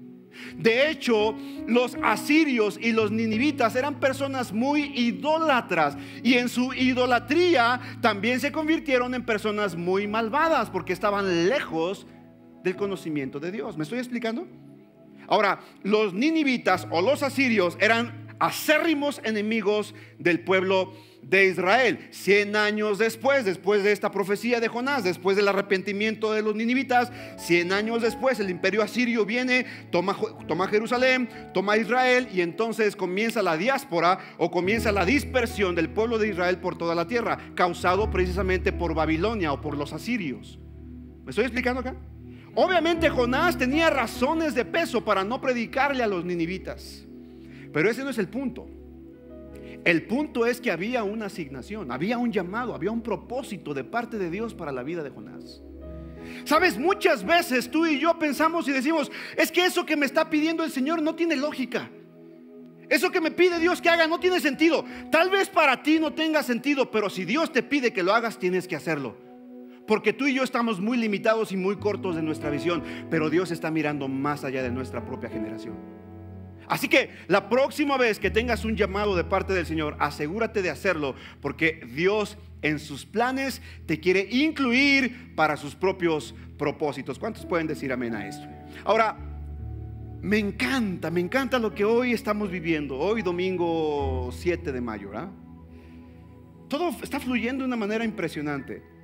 De 0.56 0.90
hecho, 0.90 1.36
los 1.68 1.98
asirios 2.02 2.78
y 2.82 2.92
los 2.92 3.12
ninivitas 3.12 3.76
eran 3.76 4.00
personas 4.00 4.52
muy 4.52 4.84
idólatras 4.96 5.98
y 6.24 6.36
en 6.36 6.50
su 6.50 6.74
idolatría 6.74 7.80
también 8.02 8.40
se 8.40 8.52
convirtieron 8.52 9.14
en 9.14 9.26
personas 9.26 9.76
muy 9.76 10.08
malvadas 10.08 10.70
porque 10.70 10.94
estaban 10.94 11.50
lejos 11.50 12.08
del 12.64 12.76
conocimiento 12.76 13.40
de 13.40 13.52
Dios. 13.52 13.78
¿Me 13.78 13.84
estoy 13.84 14.00
explicando? 14.00 14.48
Ahora, 15.28 15.60
los 15.84 16.14
ninivitas 16.14 16.88
o 16.90 17.02
los 17.02 17.22
asirios 17.22 17.78
eran 17.80 18.28
acérrimos 18.40 19.22
enemigos 19.24 19.94
del 20.18 20.40
pueblo 20.40 20.94
de 21.22 21.48
Israel. 21.48 22.08
Cien 22.12 22.56
años 22.56 22.98
después, 22.98 23.46
después 23.46 23.84
de 23.84 23.92
esta 23.92 24.12
profecía 24.12 24.60
de 24.60 24.68
Jonás, 24.68 25.04
después 25.04 25.38
del 25.38 25.48
arrepentimiento 25.48 26.34
de 26.34 26.42
los 26.42 26.56
ninivitas, 26.56 27.12
cien 27.38 27.72
años 27.72 28.02
después 28.02 28.40
el 28.40 28.50
imperio 28.50 28.82
asirio 28.82 29.26
viene, 29.26 29.66
toma, 29.92 30.18
toma 30.48 30.68
Jerusalén, 30.68 31.30
toma 31.54 31.78
Israel 31.78 32.28
y 32.34 32.42
entonces 32.42 32.96
comienza 32.96 33.42
la 33.44 33.58
diáspora 33.58 34.20
o 34.38 34.50
comienza 34.50 34.92
la 34.92 35.06
dispersión 35.06 35.76
del 35.76 35.90
pueblo 35.90 36.18
de 36.18 36.30
Israel 36.30 36.58
por 36.58 36.78
toda 36.78 36.96
la 36.96 37.08
tierra, 37.08 37.38
causado 37.56 38.10
precisamente 38.10 38.72
por 38.72 38.94
Babilonia 38.94 39.54
o 39.54 39.62
por 39.62 39.78
los 39.78 39.94
asirios. 39.94 40.60
¿Me 41.24 41.32
estoy 41.32 41.46
explicando 41.46 41.82
acá? 41.82 41.96
Obviamente 42.56 43.10
Jonás 43.10 43.58
tenía 43.58 43.90
razones 43.90 44.56
de 44.56 44.66
peso 44.66 45.06
para 45.06 45.24
no 45.24 45.40
predicarle 45.40 46.04
a 46.04 46.08
los 46.08 46.26
ninivitas, 46.26 47.06
pero 47.72 47.90
ese 47.90 48.04
no 48.04 48.10
es 48.10 48.18
el 48.18 48.28
punto. 48.28 48.79
El 49.86 50.04
punto 50.08 50.46
es 50.46 50.60
que 50.60 50.72
había 50.72 51.04
una 51.04 51.28
asignación, 51.28 51.92
había 51.92 52.18
un 52.18 52.32
llamado, 52.32 52.76
había 52.76 52.92
un 52.92 53.02
propósito 53.02 53.74
de 53.74 53.84
parte 53.84 54.18
de 54.18 54.30
Dios 54.30 54.54
para 54.54 54.72
la 54.72 54.84
vida 54.84 55.04
de 55.04 55.10
Jonás. 55.10 55.62
Sabes, 56.44 56.78
muchas 56.78 57.26
veces 57.26 57.72
tú 57.72 57.86
y 57.86 58.00
yo 58.00 58.18
pensamos 58.20 58.68
y 58.68 58.72
decimos, 58.72 59.12
es 59.38 59.52
que 59.52 59.66
eso 59.66 59.86
que 59.86 59.96
me 59.96 60.06
está 60.06 60.30
pidiendo 60.30 60.64
el 60.64 60.72
Señor 60.72 61.02
no 61.02 61.16
tiene 61.16 61.36
lógica. 61.36 61.90
Eso 62.90 63.12
que 63.12 63.22
me 63.22 63.32
pide 63.32 63.60
Dios 63.60 63.82
que 63.82 63.90
haga 63.90 64.08
no 64.08 64.20
tiene 64.20 64.40
sentido. 64.40 64.84
Tal 65.12 65.30
vez 65.30 65.48
para 65.48 65.84
ti 65.84 66.00
no 66.00 66.14
tenga 66.14 66.42
sentido, 66.44 66.90
pero 66.90 67.10
si 67.10 67.24
Dios 67.24 67.52
te 67.52 67.62
pide 67.62 67.94
que 67.94 68.04
lo 68.04 68.14
hagas, 68.14 68.40
tienes 68.40 68.68
que 68.68 68.76
hacerlo. 68.76 69.16
Porque 69.88 70.12
tú 70.12 70.28
y 70.28 70.34
yo 70.34 70.44
estamos 70.44 70.80
muy 70.80 70.98
limitados 70.98 71.52
y 71.52 71.58
muy 71.58 71.78
cortos 71.78 72.16
de 72.16 72.22
nuestra 72.22 72.50
visión, 72.50 72.84
pero 73.10 73.30
Dios 73.30 73.52
está 73.52 73.72
mirando 73.72 74.08
más 74.08 74.44
allá 74.44 74.62
de 74.62 74.72
nuestra 74.72 75.06
propia 75.06 75.30
generación. 75.30 75.76
Así 76.70 76.88
que 76.88 77.10
la 77.28 77.50
próxima 77.50 77.98
vez 77.98 78.20
que 78.20 78.30
tengas 78.30 78.64
un 78.64 78.76
llamado 78.76 79.16
de 79.16 79.24
parte 79.24 79.54
del 79.54 79.66
Señor, 79.66 79.98
asegúrate 80.00 80.62
de 80.62 80.70
hacerlo, 80.70 81.16
porque 81.42 81.82
Dios 81.92 82.38
en 82.62 82.78
sus 82.78 83.08
planes 83.08 83.62
te 83.88 84.00
quiere 84.00 84.28
incluir 84.30 85.34
para 85.36 85.58
sus 85.58 85.74
propios 85.76 86.36
propósitos. 86.60 87.18
¿Cuántos 87.18 87.46
pueden 87.46 87.66
decir 87.66 87.92
amén 87.92 88.14
a 88.14 88.28
esto? 88.28 88.48
Ahora, 88.86 89.18
me 90.22 90.38
encanta, 90.38 91.10
me 91.10 91.22
encanta 91.22 91.58
lo 91.58 91.74
que 91.74 91.86
hoy 91.86 92.14
estamos 92.14 92.52
viviendo, 92.52 93.00
hoy 93.00 93.24
domingo 93.24 94.30
7 94.32 94.72
de 94.72 94.82
mayo. 94.82 95.10
Todo 96.68 96.96
está 97.02 97.20
fluyendo 97.20 97.64
de 97.64 97.68
una 97.68 97.78
manera 97.78 98.06
impresionante 98.06 98.99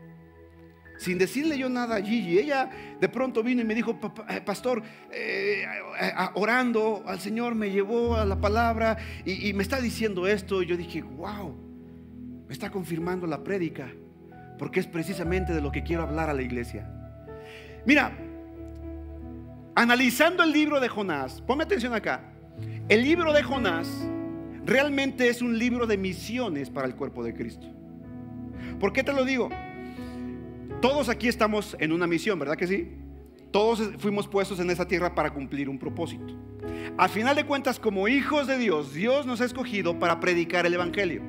sin 0.97 1.17
decirle 1.17 1.57
yo 1.57 1.69
nada 1.69 1.97
a 1.97 2.01
Gigi. 2.01 2.39
Ella 2.39 2.69
de 2.99 3.09
pronto 3.09 3.43
vino 3.43 3.61
y 3.61 3.65
me 3.65 3.75
dijo, 3.75 3.99
eh, 4.29 4.41
pastor, 4.41 4.83
eh, 5.11 5.65
orando 6.35 7.03
al 7.05 7.19
Señor 7.19 7.55
me 7.55 7.71
llevó 7.71 8.15
a 8.15 8.25
la 8.25 8.39
palabra 8.39 8.97
y, 9.25 9.53
me 9.53 9.63
está 9.63 9.79
diciendo 9.79 10.27
esto. 10.27 10.61
Y 10.61 10.67
yo 10.67 10.77
dije, 10.77 11.01
wow, 11.01 11.55
me 12.47 12.53
está 12.53 12.71
confirmando 12.71 13.27
la 13.27 13.43
prédica, 13.43 13.91
porque 14.57 14.79
es 14.79 14.87
precisamente 14.87 15.53
de 15.53 15.61
lo 15.61 15.71
que 15.71 15.83
quiero 15.83 16.03
hablar 16.03 16.29
a 16.29 16.33
la 16.33 16.41
iglesia. 16.41 16.89
Mira, 17.85 18.11
analizando 19.75 20.43
el 20.43 20.51
libro 20.51 20.79
de 20.79 20.87
Jonás, 20.87 21.41
ponme 21.41 21.63
atención 21.63 21.93
acá, 21.93 22.21
el 22.87 23.03
libro 23.03 23.33
de 23.33 23.43
Jonás 23.43 23.87
realmente 24.65 25.27
es 25.29 25.41
un 25.41 25.57
libro 25.57 25.85
de 25.85 25.97
misiones 25.97 26.69
para 26.69 26.87
el 26.87 26.95
cuerpo 26.95 27.23
de 27.23 27.33
Cristo. 27.33 27.67
¿Por 28.79 28.93
qué 28.93 29.03
te 29.03 29.13
lo 29.13 29.23
digo? 29.23 29.49
Todos 30.81 31.09
aquí 31.09 31.27
estamos 31.27 31.75
en 31.79 31.91
una 31.91 32.07
misión, 32.07 32.37
¿verdad 32.37 32.55
que 32.55 32.67
sí? 32.67 32.91
Todos 33.51 33.81
fuimos 33.99 34.27
puestos 34.27 34.59
en 34.59 34.69
esta 34.69 34.85
tierra 34.85 35.15
para 35.15 35.33
cumplir 35.33 35.69
un 35.69 35.79
propósito. 35.79 36.35
Al 36.97 37.09
final 37.09 37.35
de 37.35 37.45
cuentas, 37.45 37.79
como 37.79 38.07
hijos 38.07 38.47
de 38.47 38.57
Dios, 38.57 38.93
Dios 38.93 39.25
nos 39.25 39.41
ha 39.41 39.45
escogido 39.45 39.97
para 39.97 40.19
predicar 40.19 40.65
el 40.65 40.73
Evangelio. 40.73 41.21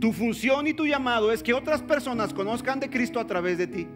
Tu 0.00 0.12
función 0.12 0.66
y 0.66 0.74
tu 0.74 0.86
llamado 0.86 1.32
es 1.32 1.42
que 1.42 1.54
otras 1.54 1.82
personas 1.82 2.34
conozcan 2.34 2.80
de 2.80 2.90
Cristo 2.90 3.20
a 3.20 3.26
través 3.26 3.58
de 3.58 3.66
ti. 3.66 3.86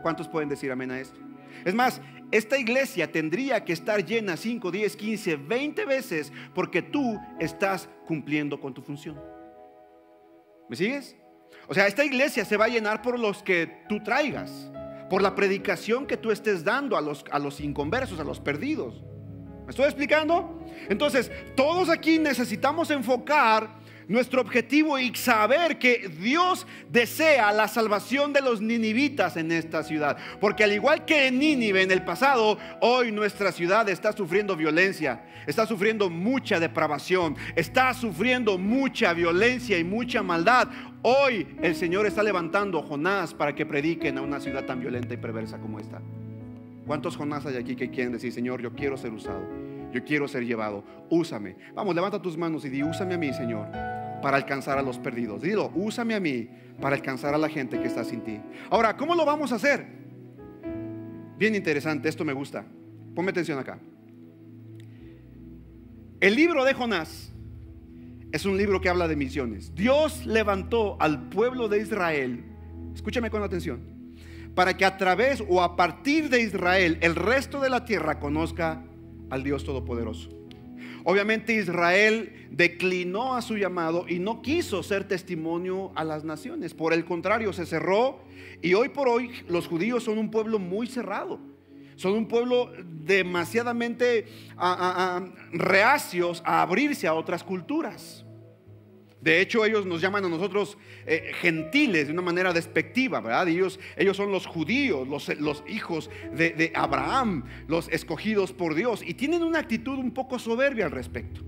¿Cuántos 0.00 0.28
pueden 0.28 0.48
decir 0.48 0.72
amén 0.72 0.90
a 0.90 0.98
esto? 0.98 1.20
Es 1.64 1.74
más, 1.74 2.00
esta 2.30 2.58
iglesia 2.58 3.10
tendría 3.10 3.64
que 3.64 3.72
estar 3.72 4.04
llena 4.04 4.36
5, 4.36 4.70
10, 4.70 4.96
15, 4.96 5.36
20 5.36 5.84
veces 5.84 6.32
porque 6.54 6.82
tú 6.82 7.18
estás 7.38 7.88
cumpliendo 8.06 8.60
con 8.60 8.74
tu 8.74 8.82
función. 8.82 9.20
¿Me 10.68 10.76
sigues? 10.76 11.16
O 11.68 11.74
sea, 11.74 11.86
esta 11.86 12.04
iglesia 12.04 12.44
se 12.44 12.56
va 12.56 12.66
a 12.66 12.68
llenar 12.68 13.02
por 13.02 13.18
los 13.18 13.42
que 13.42 13.84
tú 13.88 14.02
traigas, 14.02 14.70
por 15.10 15.22
la 15.22 15.34
predicación 15.34 16.06
que 16.06 16.16
tú 16.16 16.30
estés 16.30 16.64
dando 16.64 16.96
a 16.96 17.00
los, 17.00 17.24
a 17.30 17.38
los 17.38 17.60
inconversos, 17.60 18.20
a 18.20 18.24
los 18.24 18.40
perdidos. 18.40 19.02
¿Me 19.64 19.70
estoy 19.70 19.86
explicando? 19.86 20.64
Entonces, 20.88 21.30
todos 21.56 21.88
aquí 21.88 22.18
necesitamos 22.18 22.90
enfocar 22.90 23.68
nuestro 24.08 24.40
objetivo 24.40 24.98
y 24.98 25.14
saber 25.14 25.78
que 25.78 26.08
Dios 26.20 26.66
desea 26.90 27.52
la 27.52 27.68
salvación 27.68 28.32
de 28.32 28.40
los 28.40 28.60
ninivitas 28.60 29.36
en 29.36 29.52
esta 29.52 29.82
ciudad. 29.82 30.16
Porque 30.40 30.64
al 30.64 30.72
igual 30.72 31.04
que 31.04 31.26
en 31.26 31.38
Nínive 31.38 31.82
en 31.82 31.90
el 31.90 32.04
pasado, 32.04 32.58
hoy 32.80 33.12
nuestra 33.12 33.52
ciudad 33.52 33.88
está 33.88 34.12
sufriendo 34.12 34.56
violencia, 34.56 35.24
está 35.46 35.66
sufriendo 35.66 36.08
mucha 36.10 36.60
depravación, 36.60 37.36
está 37.54 37.92
sufriendo 37.94 38.58
mucha 38.58 39.12
violencia 39.12 39.78
y 39.78 39.84
mucha 39.84 40.22
maldad. 40.22 40.68
Hoy 41.02 41.46
el 41.62 41.74
Señor 41.74 42.06
está 42.06 42.22
levantando 42.22 42.78
a 42.78 42.82
Jonás 42.82 43.34
para 43.34 43.54
que 43.54 43.66
prediquen 43.66 44.18
a 44.18 44.22
una 44.22 44.40
ciudad 44.40 44.64
tan 44.64 44.80
violenta 44.80 45.14
y 45.14 45.16
perversa 45.16 45.58
como 45.58 45.78
esta. 45.78 46.00
¿Cuántos 46.86 47.16
Jonás 47.16 47.44
hay 47.46 47.56
aquí 47.56 47.74
que 47.74 47.90
quieren 47.90 48.12
decir, 48.12 48.32
Señor, 48.32 48.62
yo 48.62 48.72
quiero 48.72 48.96
ser 48.96 49.12
usado? 49.12 49.42
Yo 49.92 50.04
quiero 50.04 50.28
ser 50.28 50.44
llevado. 50.44 50.84
Úsame. 51.10 51.56
Vamos, 51.74 51.94
levanta 51.94 52.20
tus 52.20 52.36
manos 52.36 52.64
y 52.64 52.68
di, 52.68 52.82
úsame 52.82 53.14
a 53.14 53.18
mí, 53.18 53.32
Señor, 53.32 53.66
para 54.26 54.38
alcanzar 54.38 54.76
a 54.76 54.82
los 54.82 54.98
perdidos. 54.98 55.40
Dilo, 55.40 55.70
úsame 55.76 56.12
a 56.16 56.18
mí 56.18 56.48
para 56.80 56.96
alcanzar 56.96 57.32
a 57.32 57.38
la 57.38 57.48
gente 57.48 57.78
que 57.78 57.86
está 57.86 58.02
sin 58.02 58.22
ti. 58.22 58.40
Ahora, 58.70 58.96
¿cómo 58.96 59.14
lo 59.14 59.24
vamos 59.24 59.52
a 59.52 59.54
hacer? 59.54 59.86
Bien 61.38 61.54
interesante, 61.54 62.08
esto 62.08 62.24
me 62.24 62.32
gusta. 62.32 62.66
Ponme 63.14 63.30
atención 63.30 63.56
acá. 63.56 63.78
El 66.18 66.34
libro 66.34 66.64
de 66.64 66.74
Jonás 66.74 67.32
es 68.32 68.44
un 68.44 68.56
libro 68.56 68.80
que 68.80 68.88
habla 68.88 69.06
de 69.06 69.14
misiones. 69.14 69.72
Dios 69.76 70.26
levantó 70.26 70.96
al 71.00 71.28
pueblo 71.28 71.68
de 71.68 71.82
Israel, 71.82 72.46
escúchame 72.96 73.30
con 73.30 73.44
atención, 73.44 73.78
para 74.56 74.76
que 74.76 74.84
a 74.84 74.96
través 74.96 75.40
o 75.48 75.62
a 75.62 75.76
partir 75.76 76.30
de 76.30 76.42
Israel 76.42 76.98
el 77.00 77.14
resto 77.14 77.60
de 77.60 77.70
la 77.70 77.84
tierra 77.84 78.18
conozca 78.18 78.82
al 79.30 79.44
Dios 79.44 79.62
Todopoderoso. 79.62 80.30
Obviamente 81.08 81.54
Israel 81.54 82.48
declinó 82.50 83.36
a 83.36 83.42
su 83.42 83.56
llamado 83.56 84.06
y 84.08 84.18
no 84.18 84.42
quiso 84.42 84.82
ser 84.82 85.06
testimonio 85.06 85.92
a 85.94 86.02
las 86.02 86.24
naciones. 86.24 86.74
Por 86.74 86.92
el 86.92 87.04
contrario, 87.04 87.52
se 87.52 87.64
cerró 87.64 88.24
y 88.60 88.74
hoy 88.74 88.88
por 88.88 89.08
hoy 89.08 89.30
los 89.46 89.68
judíos 89.68 90.02
son 90.02 90.18
un 90.18 90.32
pueblo 90.32 90.58
muy 90.58 90.88
cerrado. 90.88 91.38
Son 91.94 92.12
un 92.12 92.26
pueblo 92.26 92.72
demasiadamente 93.04 94.26
reacios 95.52 96.42
a 96.44 96.62
abrirse 96.62 97.06
a 97.06 97.14
otras 97.14 97.44
culturas. 97.44 98.25
De 99.20 99.40
hecho, 99.40 99.64
ellos 99.64 99.86
nos 99.86 100.00
llaman 100.00 100.24
a 100.24 100.28
nosotros 100.28 100.76
eh, 101.06 101.32
gentiles 101.40 102.06
de 102.06 102.12
una 102.12 102.22
manera 102.22 102.52
despectiva, 102.52 103.20
¿verdad? 103.20 103.48
Ellos, 103.48 103.80
ellos 103.96 104.16
son 104.16 104.30
los 104.30 104.46
judíos, 104.46 105.08
los, 105.08 105.28
los 105.40 105.64
hijos 105.68 106.10
de, 106.32 106.50
de 106.50 106.72
Abraham, 106.74 107.44
los 107.66 107.88
escogidos 107.88 108.52
por 108.52 108.74
Dios, 108.74 109.02
y 109.04 109.14
tienen 109.14 109.42
una 109.42 109.58
actitud 109.58 109.98
un 109.98 110.12
poco 110.12 110.38
soberbia 110.38 110.84
al 110.84 110.92
respecto. 110.92 111.40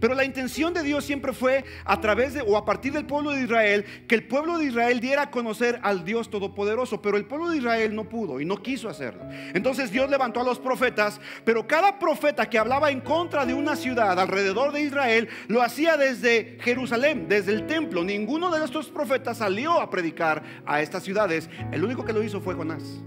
Pero 0.00 0.14
la 0.14 0.24
intención 0.24 0.72
de 0.74 0.82
Dios 0.82 1.04
siempre 1.04 1.32
fue 1.32 1.64
a 1.84 2.00
través 2.00 2.34
de 2.34 2.42
o 2.42 2.56
a 2.56 2.64
partir 2.64 2.92
del 2.92 3.06
pueblo 3.06 3.30
de 3.30 3.42
Israel 3.42 3.84
que 4.06 4.14
el 4.14 4.26
pueblo 4.26 4.58
de 4.58 4.66
Israel 4.66 5.00
diera 5.00 5.22
a 5.22 5.30
conocer 5.30 5.80
al 5.82 6.04
Dios 6.04 6.30
todopoderoso, 6.30 7.02
pero 7.02 7.16
el 7.16 7.24
pueblo 7.24 7.50
de 7.50 7.58
Israel 7.58 7.94
no 7.94 8.08
pudo 8.08 8.40
y 8.40 8.44
no 8.44 8.62
quiso 8.62 8.88
hacerlo. 8.88 9.24
Entonces 9.54 9.90
Dios 9.90 10.10
levantó 10.10 10.40
a 10.40 10.44
los 10.44 10.58
profetas, 10.58 11.20
pero 11.44 11.66
cada 11.66 11.98
profeta 11.98 12.48
que 12.48 12.58
hablaba 12.58 12.90
en 12.90 13.00
contra 13.00 13.44
de 13.44 13.54
una 13.54 13.76
ciudad 13.76 14.18
alrededor 14.18 14.72
de 14.72 14.82
Israel 14.82 15.28
lo 15.48 15.62
hacía 15.62 15.96
desde 15.96 16.58
Jerusalén, 16.60 17.26
desde 17.28 17.52
el 17.52 17.66
templo. 17.66 18.04
Ninguno 18.04 18.50
de 18.50 18.64
estos 18.64 18.88
profetas 18.88 19.38
salió 19.38 19.80
a 19.80 19.90
predicar 19.90 20.42
a 20.66 20.80
estas 20.80 21.02
ciudades. 21.02 21.48
El 21.72 21.84
único 21.84 22.04
que 22.04 22.12
lo 22.12 22.22
hizo 22.22 22.40
fue 22.40 22.54
Jonás. 22.54 23.02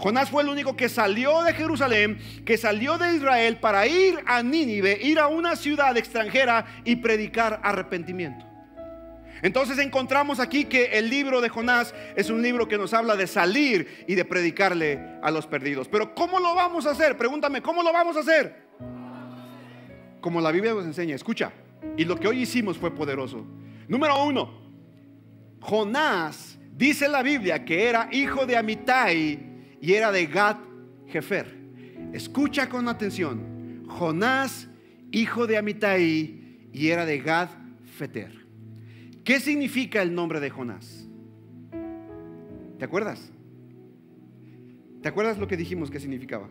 Jonás 0.00 0.30
fue 0.30 0.42
el 0.42 0.48
único 0.48 0.76
que 0.76 0.88
salió 0.88 1.42
de 1.42 1.52
Jerusalén, 1.52 2.18
que 2.46 2.56
salió 2.56 2.96
de 2.96 3.16
Israel 3.16 3.58
para 3.58 3.86
ir 3.86 4.18
a 4.24 4.42
Nínive, 4.42 4.98
ir 5.02 5.18
a 5.18 5.26
una 5.26 5.56
ciudad 5.56 5.94
extranjera 5.98 6.64
y 6.86 6.96
predicar 6.96 7.60
arrepentimiento. 7.62 8.46
Entonces 9.42 9.76
encontramos 9.76 10.40
aquí 10.40 10.64
que 10.64 10.98
el 10.98 11.10
libro 11.10 11.42
de 11.42 11.50
Jonás 11.50 11.94
es 12.16 12.30
un 12.30 12.40
libro 12.40 12.66
que 12.66 12.78
nos 12.78 12.94
habla 12.94 13.14
de 13.14 13.26
salir 13.26 14.04
y 14.08 14.14
de 14.14 14.24
predicarle 14.24 15.18
a 15.22 15.30
los 15.30 15.46
perdidos. 15.46 15.86
Pero 15.86 16.14
¿cómo 16.14 16.40
lo 16.40 16.54
vamos 16.54 16.86
a 16.86 16.92
hacer? 16.92 17.18
Pregúntame, 17.18 17.60
¿cómo 17.60 17.82
lo 17.82 17.92
vamos 17.92 18.16
a 18.16 18.20
hacer? 18.20 18.70
Como 20.22 20.40
la 20.40 20.50
Biblia 20.50 20.72
nos 20.72 20.86
enseña, 20.86 21.14
escucha. 21.14 21.52
Y 21.98 22.06
lo 22.06 22.16
que 22.16 22.26
hoy 22.26 22.40
hicimos 22.40 22.78
fue 22.78 22.90
poderoso. 22.90 23.44
Número 23.86 24.24
uno, 24.24 24.62
Jonás 25.60 26.58
dice 26.72 27.06
la 27.06 27.22
Biblia 27.22 27.66
que 27.66 27.86
era 27.86 28.08
hijo 28.10 28.46
de 28.46 28.56
Amitai 28.56 29.49
y 29.80 29.94
era 29.94 30.12
de 30.12 30.26
Gad 30.26 30.56
Jefer. 31.06 31.56
Escucha 32.12 32.68
con 32.68 32.88
atención. 32.88 33.84
Jonás, 33.88 34.68
hijo 35.10 35.46
de 35.46 35.56
Amitai, 35.56 36.68
y 36.72 36.88
era 36.88 37.04
de 37.04 37.18
Gad 37.18 37.48
Feter. 37.96 38.46
¿Qué 39.24 39.40
significa 39.40 40.02
el 40.02 40.14
nombre 40.14 40.40
de 40.40 40.50
Jonás? 40.50 41.08
¿Te 42.78 42.84
acuerdas? 42.84 43.30
¿Te 45.02 45.08
acuerdas 45.08 45.38
lo 45.38 45.46
que 45.46 45.56
dijimos 45.56 45.90
que 45.90 46.00
significaba? 46.00 46.48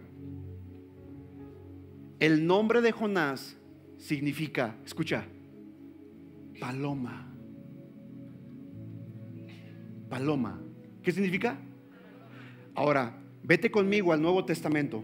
El 2.20 2.46
nombre 2.46 2.82
de 2.82 2.92
Jonás 2.92 3.58
significa, 3.98 4.76
escucha, 4.86 5.26
paloma. 6.60 7.34
Paloma. 10.10 10.62
¿Qué 11.02 11.12
significa? 11.12 11.58
Ahora, 12.76 13.22
vete 13.44 13.72
conmigo 13.72 14.14
al 14.14 14.22
Nuevo 14.22 14.46
Testamento, 14.46 15.04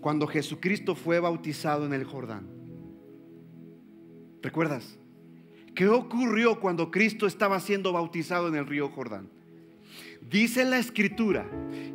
cuando 0.00 0.26
Jesucristo 0.26 0.94
fue 0.94 1.20
bautizado 1.20 1.86
en 1.86 1.92
el 1.92 2.04
Jordán. 2.04 2.46
¿Recuerdas? 4.42 4.98
¿Qué 5.74 5.88
ocurrió 5.88 6.60
cuando 6.60 6.90
Cristo 6.90 7.26
estaba 7.26 7.58
siendo 7.60 7.92
bautizado 7.92 8.48
en 8.48 8.56
el 8.56 8.66
río 8.66 8.90
Jordán? 8.90 9.30
Dice 10.28 10.64
la 10.64 10.78
escritura 10.78 11.46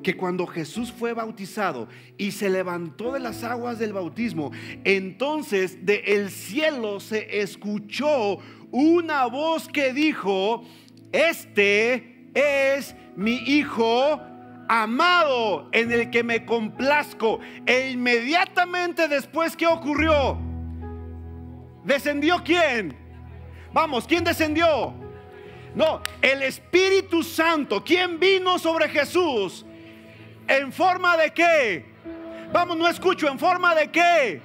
que 0.04 0.18
cuando 0.18 0.48
Jesús 0.48 0.92
fue 0.92 1.14
bautizado 1.14 1.88
y 2.18 2.32
se 2.32 2.50
levantó 2.50 3.14
de 3.14 3.20
las 3.20 3.44
aguas 3.44 3.80
del 3.80 3.94
bautismo, 3.94 4.52
entonces 4.84 5.86
de 5.86 6.04
el 6.06 6.30
cielo 6.30 7.00
se 7.00 7.42
escuchó 7.42 8.40
una 8.72 9.26
voz 9.28 9.68
que 9.68 9.94
dijo, 9.94 10.64
este 11.12 12.30
es 12.34 12.96
mi 13.16 13.36
hijo 13.36 14.22
amado 14.68 15.70
en 15.72 15.92
el 15.92 16.10
que 16.10 16.24
me 16.24 16.46
complazco. 16.46 17.40
E 17.66 17.92
inmediatamente 17.92 19.08
después, 19.08 19.56
¿qué 19.56 19.68
ocurrió? 19.68 20.38
¿Descendió 21.84 22.44
quién? 22.44 22.96
Vamos, 23.74 24.06
¿quién 24.08 24.24
descendió? 24.24 24.94
No, 25.76 26.02
el 26.22 26.44
Espíritu 26.44 27.24
Santo. 27.24 27.84
¿Quién 27.84 28.20
vino 28.20 28.58
sobre 28.58 28.90
Jesús? 28.90 29.66
¿En 30.48 30.72
forma 30.72 31.16
de 31.18 31.32
qué? 31.32 31.86
Vamos, 32.52 32.78
no 32.78 32.88
escucho, 32.88 33.28
¿en 33.28 33.38
forma 33.38 33.76
de 33.76 33.92
qué? 33.92 34.42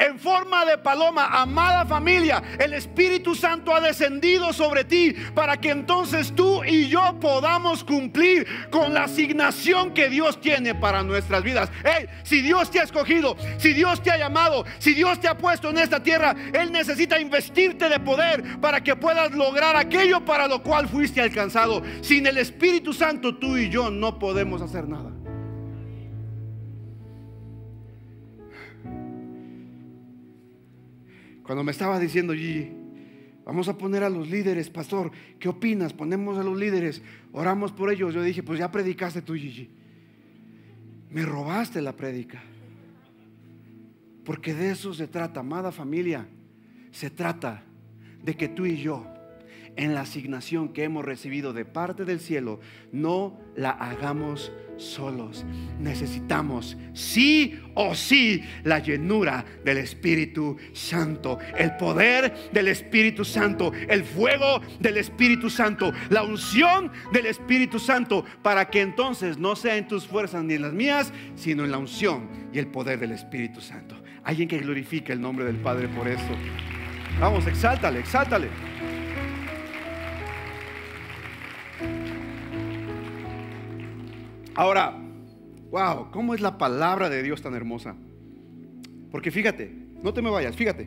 En 0.00 0.18
forma 0.18 0.64
de 0.64 0.78
paloma. 0.78 1.28
Amada 1.30 1.84
familia, 1.84 2.42
el 2.58 2.74
Espíritu 2.74 3.34
Santo 3.34 3.74
ha 3.74 3.80
descendido 3.80 4.52
sobre 4.52 4.84
ti 4.84 5.14
para 5.34 5.58
que 5.58 5.70
entonces 5.70 6.34
tú 6.34 6.64
y 6.64 6.88
yo 6.88 7.18
podamos 7.20 7.84
cumplir 7.84 8.46
con 8.70 8.94
la 8.94 9.04
asignación 9.04 9.92
que 9.92 10.08
Dios 10.08 10.40
tiene 10.40 10.74
para 10.74 11.02
nuestras 11.02 11.42
vidas. 11.42 11.70
si 12.24 12.40
Dios 12.40 12.70
te 12.70 12.80
ha 12.80 12.84
escogido, 12.84 13.36
si 13.58 13.72
Dios 13.72 14.02
te 14.02 14.10
ha 14.10 14.16
llamado, 14.16 14.64
si 14.78 14.94
Dios 14.94 15.20
te 15.20 15.28
ha 15.28 15.36
puesto 15.36 15.70
en 15.70 15.78
esta 15.78 16.02
tierra, 16.02 16.34
Él 16.52 16.72
necesita 16.72 17.20
investirte 17.20 17.88
de 17.88 18.00
poder 18.00 18.60
para 18.60 18.82
que 18.82 18.96
puedas 18.96 19.30
lograr 19.32 19.76
aquello 19.76 20.24
para 20.24 20.48
lo 20.48 20.62
cual 20.62 20.88
fuiste 20.88 21.20
alcanzado. 21.20 21.82
Sin 22.00 22.26
el 22.26 22.38
Espíritu 22.38 22.92
Santo, 22.92 23.36
tú 23.36 23.56
y 23.56 23.68
yo 23.68 23.90
no 23.90 24.18
podemos 24.18 24.62
hacer 24.62 24.88
nada. 24.88 25.19
Cuando 31.50 31.64
me 31.64 31.72
estaba 31.72 31.98
diciendo, 31.98 32.32
Gigi, 32.32 32.70
vamos 33.44 33.66
a 33.66 33.76
poner 33.76 34.04
a 34.04 34.08
los 34.08 34.30
líderes, 34.30 34.70
pastor, 34.70 35.10
¿qué 35.40 35.48
opinas? 35.48 35.92
Ponemos 35.92 36.38
a 36.38 36.44
los 36.44 36.56
líderes, 36.56 37.02
oramos 37.32 37.72
por 37.72 37.90
ellos. 37.90 38.14
Yo 38.14 38.22
dije, 38.22 38.44
pues 38.44 38.60
ya 38.60 38.70
predicaste 38.70 39.20
tú, 39.20 39.34
Gigi. 39.34 39.68
Me 41.10 41.26
robaste 41.26 41.82
la 41.82 41.96
prédica. 41.96 42.40
Porque 44.24 44.54
de 44.54 44.70
eso 44.70 44.94
se 44.94 45.08
trata, 45.08 45.40
amada 45.40 45.72
familia. 45.72 46.28
Se 46.92 47.10
trata 47.10 47.64
de 48.22 48.36
que 48.36 48.46
tú 48.46 48.64
y 48.64 48.76
yo 48.76 49.04
en 49.76 49.94
la 49.94 50.02
asignación 50.02 50.72
que 50.72 50.84
hemos 50.84 51.04
recibido 51.04 51.52
de 51.52 51.64
parte 51.64 52.04
del 52.04 52.20
cielo, 52.20 52.60
no 52.92 53.38
la 53.56 53.70
hagamos 53.70 54.52
solos. 54.76 55.44
Necesitamos 55.78 56.76
sí 56.92 57.60
o 57.74 57.94
sí 57.94 58.42
la 58.64 58.78
llenura 58.78 59.44
del 59.64 59.78
Espíritu 59.78 60.56
Santo, 60.72 61.38
el 61.56 61.76
poder 61.76 62.50
del 62.52 62.68
Espíritu 62.68 63.24
Santo, 63.24 63.72
el 63.88 64.04
fuego 64.04 64.60
del 64.80 64.96
Espíritu 64.96 65.50
Santo, 65.50 65.92
la 66.08 66.22
unción 66.22 66.90
del 67.12 67.26
Espíritu 67.26 67.78
Santo, 67.78 68.24
para 68.42 68.68
que 68.68 68.80
entonces 68.80 69.38
no 69.38 69.54
sea 69.54 69.76
en 69.76 69.86
tus 69.88 70.06
fuerzas 70.06 70.42
ni 70.44 70.54
en 70.54 70.62
las 70.62 70.72
mías, 70.72 71.12
sino 71.36 71.64
en 71.64 71.70
la 71.70 71.78
unción 71.78 72.28
y 72.52 72.58
el 72.58 72.66
poder 72.66 72.98
del 72.98 73.12
Espíritu 73.12 73.60
Santo. 73.60 73.96
Alguien 74.24 74.48
que 74.48 74.58
glorifique 74.58 75.12
el 75.12 75.20
nombre 75.20 75.44
del 75.44 75.56
Padre 75.56 75.88
por 75.88 76.08
eso. 76.08 76.36
Vamos, 77.18 77.46
exáltale, 77.46 78.00
exáltale. 78.00 78.48
Ahora, 84.60 84.94
wow, 85.70 86.10
¿cómo 86.10 86.34
es 86.34 86.42
la 86.42 86.58
palabra 86.58 87.08
de 87.08 87.22
Dios 87.22 87.40
tan 87.40 87.54
hermosa? 87.54 87.96
Porque 89.10 89.30
fíjate, 89.30 89.72
no 90.02 90.12
te 90.12 90.20
me 90.20 90.28
vayas, 90.28 90.54
fíjate. 90.54 90.86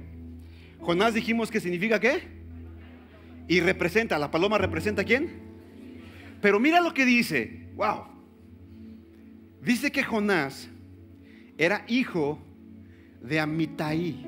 Jonás 0.79 1.15
dijimos 1.15 1.49
que 1.49 1.59
significa 1.59 1.99
qué? 1.99 2.21
Y 3.47 3.62
representa, 3.62 4.19
la 4.19 4.29
paloma 4.29 4.59
representa 4.59 5.03
quién? 5.03 5.41
Pero 6.39 6.59
mira 6.59 6.81
lo 6.81 6.93
que 6.93 7.03
dice, 7.03 7.71
wow. 7.73 8.03
Dice 9.59 9.91
que 9.91 10.03
Jonás 10.03 10.69
era 11.57 11.83
hijo 11.88 12.38
de 13.23 13.39
Amitai. 13.39 14.23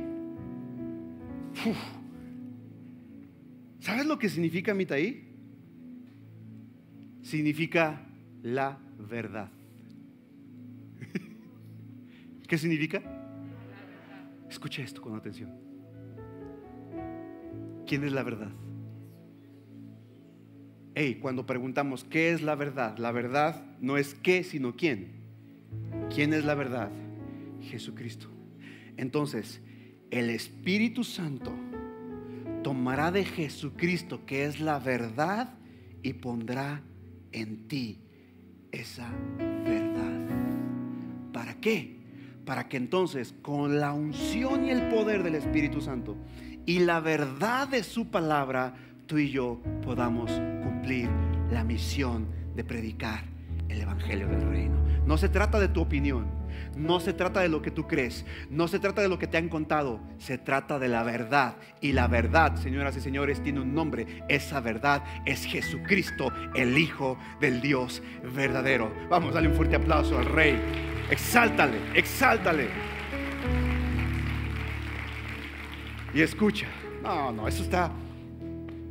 ¿Sabes 3.80 4.08
lo 4.08 4.18
que 4.18 4.28
significa 4.28 4.72
Amitai? 4.72 5.24
Significa 7.22 8.08
la 8.42 8.80
verdad. 8.98 9.52
¿Qué 12.48 12.58
significa? 12.58 13.02
Escucha 14.50 14.84
esto 14.84 15.02
con 15.02 15.16
atención. 15.16 15.52
¿Quién 17.86 18.04
es 18.04 18.12
la 18.12 18.24
verdad? 18.24 18.52
Hey, 20.96 21.20
cuando 21.22 21.46
preguntamos 21.46 22.04
qué 22.06 22.32
es 22.32 22.42
la 22.42 22.56
verdad, 22.56 22.98
la 22.98 23.12
verdad 23.12 23.66
no 23.82 23.98
es 23.98 24.16
qué, 24.16 24.44
sino 24.44 24.76
quién. 24.76 25.12
¿Quién 26.14 26.34
es 26.34 26.46
la 26.46 26.56
verdad? 26.56 26.90
Jesucristo. 27.62 28.28
Entonces, 28.96 29.62
el 30.10 30.30
Espíritu 30.30 31.04
Santo 31.04 31.54
tomará 32.64 33.12
de 33.12 33.26
Jesucristo, 33.26 34.26
que 34.26 34.46
es 34.46 34.62
la 34.62 34.80
verdad, 34.80 35.54
y 36.02 36.14
pondrá 36.14 36.82
en 37.32 37.68
ti 37.68 38.05
esa 38.76 39.10
verdad. 39.38 40.04
¿Para 41.34 41.56
qué? 41.56 42.00
Para 42.46 42.68
que 42.68 42.78
entonces 42.78 43.34
con 43.42 43.80
la 43.80 43.94
unción 43.94 44.66
y 44.66 44.72
el 44.72 44.90
poder 44.90 45.24
del 45.24 45.36
Espíritu 45.36 45.82
Santo 45.82 46.16
y 46.66 46.80
la 46.80 47.00
verdad 47.00 47.68
de 47.68 47.84
su 47.84 48.10
palabra, 48.10 48.74
tú 49.08 49.18
y 49.18 49.30
yo 49.30 49.62
podamos 49.84 50.32
cumplir 50.64 51.10
la 51.52 51.64
misión 51.64 52.28
de 52.56 52.64
predicar 52.64 53.24
el 53.70 53.82
Evangelio 53.82 54.28
del 54.28 54.48
Reino. 54.50 54.76
No 55.06 55.18
se 55.18 55.30
trata 55.30 55.60
de 55.60 55.68
tu 55.68 55.82
opinión. 55.82 56.26
No 56.76 57.00
se 57.00 57.14
trata 57.14 57.40
de 57.40 57.48
lo 57.48 57.62
que 57.62 57.72
tú 57.72 57.88
crees, 57.88 58.26
no 58.50 58.68
se 58.68 58.80
trata 58.80 59.02
de 59.02 59.08
lo 59.08 59.18
que 59.18 59.28
te 59.28 59.38
han 59.38 59.48
contado, 59.48 60.02
se 60.18 60.38
trata 60.38 60.78
de 60.78 60.90
la 60.90 61.04
verdad. 61.04 61.56
Y 61.80 61.94
la 61.94 62.08
verdad, 62.08 62.56
señoras 62.58 62.98
y 62.98 63.02
señores, 63.02 63.42
tiene 63.42 63.62
un 63.62 63.74
nombre. 63.74 64.24
Esa 64.28 64.60
verdad 64.60 65.04
es 65.26 65.46
Jesucristo, 65.46 66.34
el 66.54 66.78
Hijo 66.78 67.18
del 67.40 67.62
Dios 67.62 68.04
verdadero. 68.36 68.94
Vamos, 69.10 69.34
dale 69.34 69.48
un 69.48 69.56
fuerte 69.56 69.78
aplauso 69.78 70.18
al 70.18 70.26
Rey. 70.26 70.60
Exáltale, 71.10 71.78
exáltale. 71.94 72.68
Y 76.14 76.22
escucha. 76.22 76.68
No, 77.04 77.32
no, 77.32 77.48
eso 77.48 77.62
está, 77.62 77.92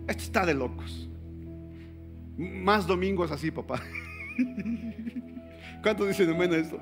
esto 0.06 0.22
está 0.22 0.46
de 0.46 0.54
locos. 0.54 1.08
Más 2.36 2.86
domingos 2.86 3.30
así, 3.30 3.50
papá. 3.50 3.80
¿Cuántos 5.82 6.08
dicen 6.08 6.30
amén 6.30 6.54
esto? 6.54 6.80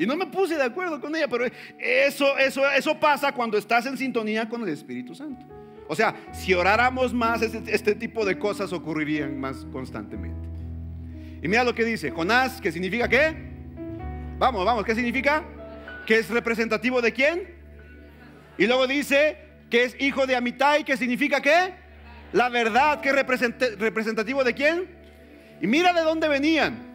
Y 0.00 0.06
no 0.06 0.16
me 0.16 0.24
puse 0.24 0.56
de 0.56 0.62
acuerdo 0.62 0.98
con 0.98 1.14
ella, 1.14 1.28
pero 1.28 1.44
eso, 1.78 2.38
eso, 2.38 2.70
eso 2.70 2.98
pasa 2.98 3.32
cuando 3.32 3.58
estás 3.58 3.84
en 3.84 3.98
sintonía 3.98 4.48
con 4.48 4.62
el 4.62 4.70
Espíritu 4.70 5.14
Santo. 5.14 5.44
O 5.88 5.94
sea, 5.94 6.14
si 6.32 6.54
oráramos 6.54 7.12
más, 7.12 7.42
este, 7.42 7.94
tipo 7.94 8.24
de 8.24 8.38
cosas 8.38 8.72
ocurrirían 8.72 9.38
más 9.38 9.66
constantemente. 9.70 10.48
Y 11.42 11.48
mira 11.48 11.64
lo 11.64 11.74
que 11.74 11.84
dice, 11.84 12.10
Jonás, 12.10 12.62
que 12.62 12.72
significa 12.72 13.10
qué? 13.10 13.36
Vamos, 14.38 14.64
vamos, 14.64 14.86
¿qué 14.86 14.94
significa? 14.94 15.44
Que 16.06 16.20
es 16.20 16.30
representativo 16.30 17.02
de 17.02 17.12
quién? 17.12 17.54
Y 18.56 18.66
luego 18.66 18.86
dice 18.86 19.36
que 19.68 19.84
es 19.84 20.00
hijo 20.00 20.26
de 20.26 20.34
Amitai, 20.34 20.82
que 20.82 20.96
significa 20.96 21.42
qué? 21.42 21.74
La 22.32 22.48
verdad, 22.48 23.02
que 23.02 23.10
es 23.10 23.14
representativo 23.78 24.44
de 24.44 24.54
quién? 24.54 24.88
Y 25.60 25.66
mira 25.66 25.92
de 25.92 26.00
dónde 26.00 26.26
venían. 26.26 26.89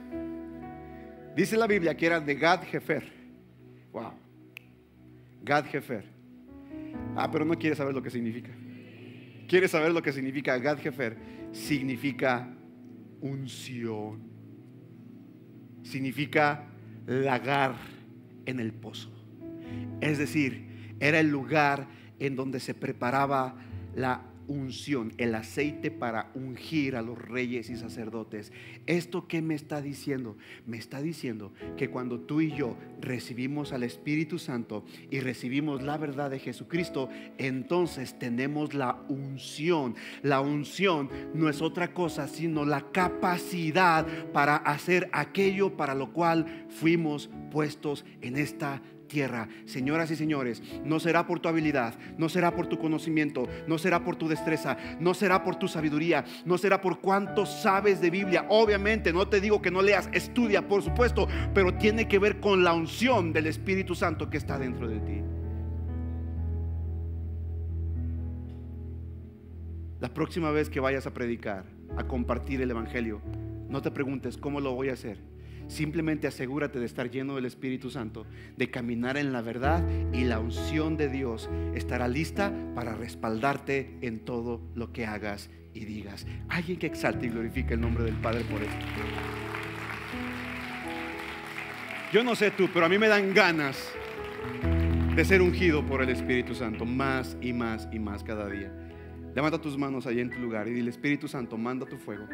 Dice 1.35 1.57
la 1.57 1.67
Biblia 1.67 1.95
que 1.97 2.05
era 2.05 2.19
de 2.19 2.35
Gad 2.35 2.63
Jefer. 2.63 3.03
Wow. 3.91 4.13
Gad 5.43 5.65
Jefer. 5.65 6.05
Ah, 7.15 7.29
pero 7.29 7.45
no 7.45 7.57
quiere 7.57 7.75
saber 7.75 7.93
lo 7.93 8.01
que 8.01 8.09
significa. 8.09 8.51
Quiere 9.47 9.67
saber 9.67 9.91
lo 9.91 10.01
que 10.01 10.13
significa 10.13 10.57
Gad 10.57 10.77
Jefer. 10.77 11.17
Significa 11.51 12.47
unción. 13.21 14.19
Significa 15.83 16.67
lagar 17.05 17.75
en 18.45 18.59
el 18.59 18.73
pozo. 18.73 19.11
Es 20.01 20.17
decir, 20.17 20.95
era 20.99 21.19
el 21.19 21.29
lugar 21.29 21.87
en 22.19 22.35
donde 22.35 22.59
se 22.59 22.73
preparaba 22.73 23.55
la 23.95 24.21
unción, 24.47 25.13
el 25.17 25.35
aceite 25.35 25.91
para 25.91 26.31
ungir 26.35 26.95
a 26.95 27.01
los 27.01 27.17
reyes 27.17 27.69
y 27.69 27.75
sacerdotes. 27.75 28.51
¿Esto 28.85 29.27
qué 29.27 29.41
me 29.41 29.55
está 29.55 29.81
diciendo? 29.81 30.37
Me 30.65 30.77
está 30.77 31.01
diciendo 31.01 31.53
que 31.77 31.89
cuando 31.89 32.19
tú 32.19 32.41
y 32.41 32.51
yo 32.51 32.77
recibimos 32.99 33.73
al 33.73 33.83
Espíritu 33.83 34.39
Santo 34.39 34.85
y 35.09 35.19
recibimos 35.19 35.81
la 35.81 35.97
verdad 35.97 36.29
de 36.29 36.39
Jesucristo, 36.39 37.09
entonces 37.37 38.17
tenemos 38.17 38.73
la 38.73 39.03
unción. 39.09 39.95
La 40.21 40.41
unción 40.41 41.09
no 41.33 41.49
es 41.49 41.61
otra 41.61 41.93
cosa 41.93 42.27
sino 42.27 42.65
la 42.65 42.91
capacidad 42.91 44.05
para 44.31 44.55
hacer 44.57 45.09
aquello 45.11 45.77
para 45.77 45.95
lo 45.95 46.13
cual 46.13 46.65
fuimos 46.69 47.29
puestos 47.51 48.05
en 48.21 48.37
esta 48.37 48.81
Señoras 49.65 50.11
y 50.11 50.15
señores, 50.17 50.61
no 50.83 50.99
será 50.99 51.25
por 51.25 51.39
tu 51.39 51.47
habilidad, 51.47 51.95
no 52.17 52.27
será 52.27 52.51
por 52.51 52.67
tu 52.67 52.77
conocimiento, 52.77 53.47
no 53.65 53.77
será 53.77 54.03
por 54.03 54.17
tu 54.17 54.27
destreza, 54.27 54.75
no 54.99 55.13
será 55.13 55.41
por 55.41 55.55
tu 55.55 55.69
sabiduría, 55.69 56.25
no 56.43 56.57
será 56.57 56.81
por 56.81 56.99
cuánto 56.99 57.45
sabes 57.45 58.01
de 58.01 58.09
Biblia. 58.09 58.45
Obviamente, 58.49 59.13
no 59.13 59.27
te 59.29 59.39
digo 59.39 59.61
que 59.61 59.71
no 59.71 59.81
leas, 59.81 60.09
estudia, 60.11 60.67
por 60.67 60.81
supuesto, 60.81 61.29
pero 61.53 61.73
tiene 61.75 62.09
que 62.09 62.19
ver 62.19 62.41
con 62.41 62.65
la 62.65 62.73
unción 62.73 63.31
del 63.31 63.47
Espíritu 63.47 63.95
Santo 63.95 64.29
que 64.29 64.37
está 64.37 64.59
dentro 64.59 64.87
de 64.89 64.99
ti. 64.99 65.21
La 70.01 70.13
próxima 70.13 70.51
vez 70.51 70.69
que 70.69 70.81
vayas 70.81 71.07
a 71.07 71.13
predicar, 71.13 71.63
a 71.95 72.03
compartir 72.03 72.61
el 72.61 72.69
Evangelio, 72.69 73.21
no 73.69 73.81
te 73.81 73.91
preguntes 73.91 74.37
cómo 74.37 74.59
lo 74.59 74.73
voy 74.73 74.89
a 74.89 74.93
hacer 74.93 75.34
Simplemente 75.67 76.27
asegúrate 76.27 76.79
de 76.79 76.85
estar 76.85 77.09
lleno 77.09 77.35
del 77.35 77.45
Espíritu 77.45 77.89
Santo, 77.89 78.25
de 78.55 78.69
caminar 78.69 79.17
en 79.17 79.33
la 79.33 79.41
verdad 79.41 79.83
y 80.13 80.23
la 80.23 80.39
unción 80.39 80.95
de 80.95 81.09
Dios 81.09 81.49
estará 81.73 82.07
lista 82.07 82.53
para 82.75 82.95
respaldarte 82.95 83.97
en 84.01 84.19
todo 84.19 84.61
lo 84.75 84.91
que 84.91 85.05
hagas 85.05 85.49
y 85.73 85.85
digas. 85.85 86.25
Alguien 86.49 86.77
que 86.77 86.87
exalte 86.87 87.25
y 87.25 87.29
glorifique 87.29 87.73
el 87.73 87.81
nombre 87.81 88.03
del 88.03 88.15
Padre 88.15 88.43
por 88.45 88.61
esto. 88.61 88.85
Yo 92.13 92.23
no 92.23 92.35
sé 92.35 92.51
tú, 92.51 92.69
pero 92.73 92.85
a 92.85 92.89
mí 92.89 92.97
me 92.97 93.07
dan 93.07 93.33
ganas 93.33 93.91
de 95.15 95.25
ser 95.25 95.41
ungido 95.41 95.85
por 95.85 96.01
el 96.01 96.09
Espíritu 96.09 96.53
Santo 96.53 96.85
más 96.85 97.35
y 97.41 97.53
más 97.53 97.89
y 97.91 97.99
más 97.99 98.23
cada 98.23 98.47
día. 98.47 98.71
Levanta 99.33 99.59
tus 99.59 99.77
manos 99.77 100.05
allí 100.07 100.21
en 100.21 100.29
tu 100.29 100.39
lugar 100.39 100.67
y 100.67 100.73
dile, 100.73 100.91
Espíritu 100.91 101.27
Santo, 101.27 101.57
manda 101.57 101.85
tu 101.85 101.97
fuego. 101.97 102.25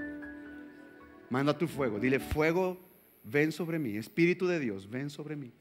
Manda 1.32 1.58
tu 1.58 1.68
fuego. 1.68 2.00
Dile, 2.00 2.20
fuego 2.20 2.91
ven 3.24 3.52
sobre 3.52 3.80
mí. 3.80 3.98
Espíritu 3.98 4.48
de 4.48 4.60
Dios, 4.60 4.90
ven 4.90 5.10
sobre 5.10 5.36
mí. 5.36 5.52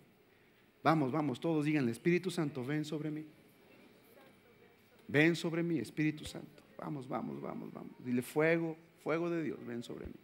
Vamos, 0.82 1.12
vamos, 1.12 1.40
todos 1.40 1.64
díganle, 1.64 1.92
Espíritu 1.92 2.30
Santo, 2.30 2.64
ven 2.64 2.84
sobre 2.84 3.10
mí. 3.10 3.26
Ven 5.08 5.36
sobre 5.36 5.62
mí, 5.62 5.78
Espíritu 5.78 6.24
Santo. 6.24 6.62
Vamos, 6.78 7.06
vamos, 7.08 7.40
vamos, 7.40 7.72
vamos. 7.72 7.92
Dile 8.04 8.22
fuego, 8.22 8.76
fuego 9.02 9.28
de 9.28 9.42
Dios, 9.42 9.58
ven 9.66 9.82
sobre 9.82 10.06
mí. 10.06 10.14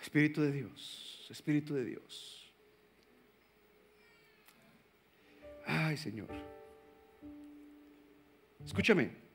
Espíritu 0.00 0.40
de 0.40 0.52
Dios, 0.52 1.26
Espíritu 1.30 1.74
de 1.74 1.84
Dios. 1.84 2.52
Ay, 5.66 5.96
Señor. 5.96 6.28
Escúchame. 8.64 9.25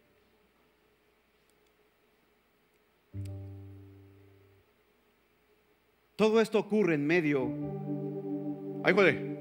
Todo 6.22 6.40
esto 6.40 6.60
ocurre 6.60 6.94
en 6.94 7.08
medio. 7.08 7.50
Ay, 8.84 8.94
joder. 8.94 9.40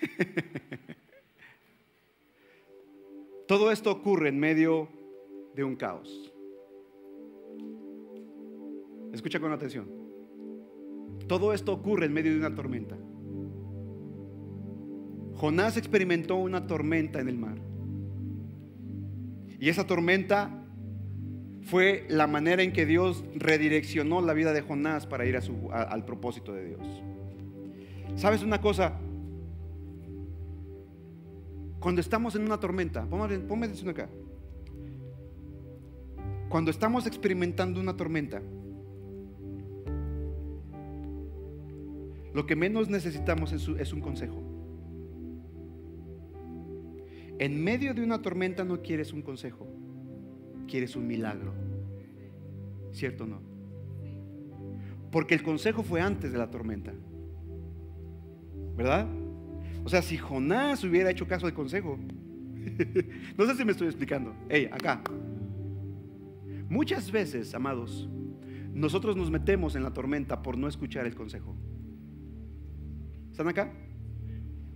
Todo 3.46 3.70
esto 3.70 3.92
ocurre 3.92 4.30
en 4.30 4.40
medio 4.40 4.88
de 5.54 5.64
un 5.64 5.76
caos. 5.76 6.32
Escucha 9.12 9.38
con 9.38 9.52
atención. 9.52 9.86
Todo 11.28 11.52
esto 11.52 11.74
ocurre 11.74 12.06
en 12.06 12.14
medio 12.14 12.32
de 12.32 12.38
una 12.38 12.54
tormenta. 12.54 12.96
Jonás 15.34 15.76
experimentó 15.76 16.36
una 16.36 16.66
tormenta 16.66 17.20
en 17.20 17.28
el 17.28 17.36
mar. 17.36 17.58
Y 19.60 19.68
esa 19.68 19.86
tormenta 19.86 20.63
fue 21.64 22.04
la 22.08 22.26
manera 22.26 22.62
en 22.62 22.72
que 22.72 22.84
Dios 22.84 23.24
redireccionó 23.34 24.20
la 24.20 24.34
vida 24.34 24.52
de 24.52 24.60
Jonás 24.60 25.06
para 25.06 25.24
ir 25.24 25.36
al 25.36 26.04
propósito 26.04 26.52
de 26.52 26.66
Dios. 26.66 27.02
¿Sabes 28.16 28.42
una 28.42 28.60
cosa? 28.60 29.00
Cuando 31.80 32.00
estamos 32.00 32.34
en 32.34 32.42
una 32.42 32.60
tormenta, 32.60 33.06
ponme 33.06 33.66
atención 33.66 33.88
acá. 33.88 34.08
Cuando 36.50 36.70
estamos 36.70 37.06
experimentando 37.06 37.80
una 37.80 37.96
tormenta, 37.96 38.42
lo 42.34 42.46
que 42.46 42.56
menos 42.56 42.90
necesitamos 42.90 43.52
es 43.52 43.92
un 43.92 44.00
consejo. 44.00 44.42
En 47.38 47.64
medio 47.64 47.94
de 47.94 48.04
una 48.04 48.20
tormenta 48.20 48.64
no 48.64 48.82
quieres 48.82 49.12
un 49.12 49.22
consejo 49.22 49.66
quieres 50.66 50.96
un 50.96 51.06
milagro. 51.06 51.52
¿Cierto 52.92 53.24
o 53.24 53.26
no? 53.26 53.40
Porque 55.10 55.34
el 55.34 55.42
consejo 55.42 55.82
fue 55.82 56.00
antes 56.00 56.32
de 56.32 56.38
la 56.38 56.50
tormenta. 56.50 56.92
¿verdad? 58.76 59.06
O 59.84 59.88
sea, 59.88 60.02
si 60.02 60.16
Jonás 60.16 60.82
hubiera 60.84 61.10
hecho 61.10 61.26
caso 61.26 61.46
del 61.46 61.54
consejo. 61.54 61.98
no 63.36 63.46
sé 63.46 63.54
si 63.54 63.64
me 63.64 63.72
estoy 63.72 63.88
explicando. 63.88 64.34
Hey, 64.48 64.68
acá. 64.72 65.02
Muchas 66.68 67.10
veces, 67.12 67.54
amados, 67.54 68.08
nosotros 68.72 69.16
nos 69.16 69.30
metemos 69.30 69.76
en 69.76 69.82
la 69.82 69.92
tormenta 69.92 70.42
por 70.42 70.56
no 70.56 70.66
escuchar 70.66 71.06
el 71.06 71.14
consejo. 71.14 71.54
¿Están 73.30 73.48
acá? 73.48 73.72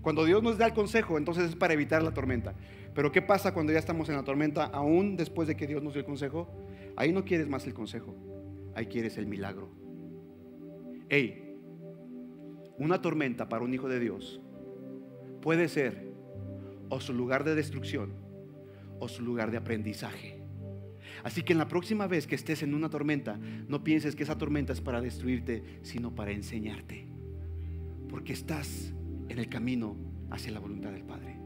Cuando 0.02 0.24
Dios 0.24 0.42
nos 0.42 0.58
da 0.58 0.66
el 0.66 0.74
consejo, 0.74 1.18
entonces 1.18 1.50
es 1.50 1.56
para 1.56 1.74
evitar 1.74 2.02
la 2.02 2.12
tormenta. 2.12 2.54
Pero 2.94 3.12
¿qué 3.12 3.22
pasa 3.22 3.54
cuando 3.54 3.72
ya 3.72 3.78
estamos 3.78 4.08
en 4.08 4.16
la 4.16 4.24
tormenta, 4.24 4.64
aún 4.64 5.16
después 5.16 5.46
de 5.48 5.56
que 5.56 5.66
Dios 5.66 5.82
nos 5.82 5.92
dio 5.92 6.00
el 6.00 6.06
consejo? 6.06 6.48
Ahí 6.96 7.12
no 7.12 7.24
quieres 7.24 7.48
más 7.48 7.66
el 7.66 7.74
consejo, 7.74 8.14
ahí 8.74 8.86
quieres 8.86 9.18
el 9.18 9.26
milagro. 9.26 9.68
Hey, 11.08 11.56
una 12.78 13.00
tormenta 13.00 13.48
para 13.48 13.64
un 13.64 13.72
hijo 13.72 13.88
de 13.88 14.00
Dios 14.00 14.40
puede 15.40 15.68
ser 15.68 16.12
o 16.88 17.00
su 17.00 17.12
lugar 17.12 17.44
de 17.44 17.54
destrucción 17.54 18.12
o 18.98 19.08
su 19.08 19.22
lugar 19.22 19.50
de 19.50 19.56
aprendizaje. 19.56 20.42
Así 21.24 21.42
que 21.42 21.52
en 21.52 21.58
la 21.58 21.68
próxima 21.68 22.06
vez 22.06 22.26
que 22.26 22.34
estés 22.34 22.62
en 22.62 22.74
una 22.74 22.90
tormenta, 22.90 23.38
no 23.66 23.82
pienses 23.82 24.14
que 24.14 24.22
esa 24.22 24.38
tormenta 24.38 24.72
es 24.72 24.80
para 24.80 25.00
destruirte, 25.00 25.80
sino 25.82 26.14
para 26.14 26.30
enseñarte. 26.30 27.06
Porque 28.08 28.32
estás 28.32 28.92
en 29.28 29.38
el 29.38 29.48
camino 29.48 29.96
hacia 30.30 30.52
la 30.52 30.60
voluntad 30.60 30.92
del 30.92 31.04
Padre. 31.04 31.37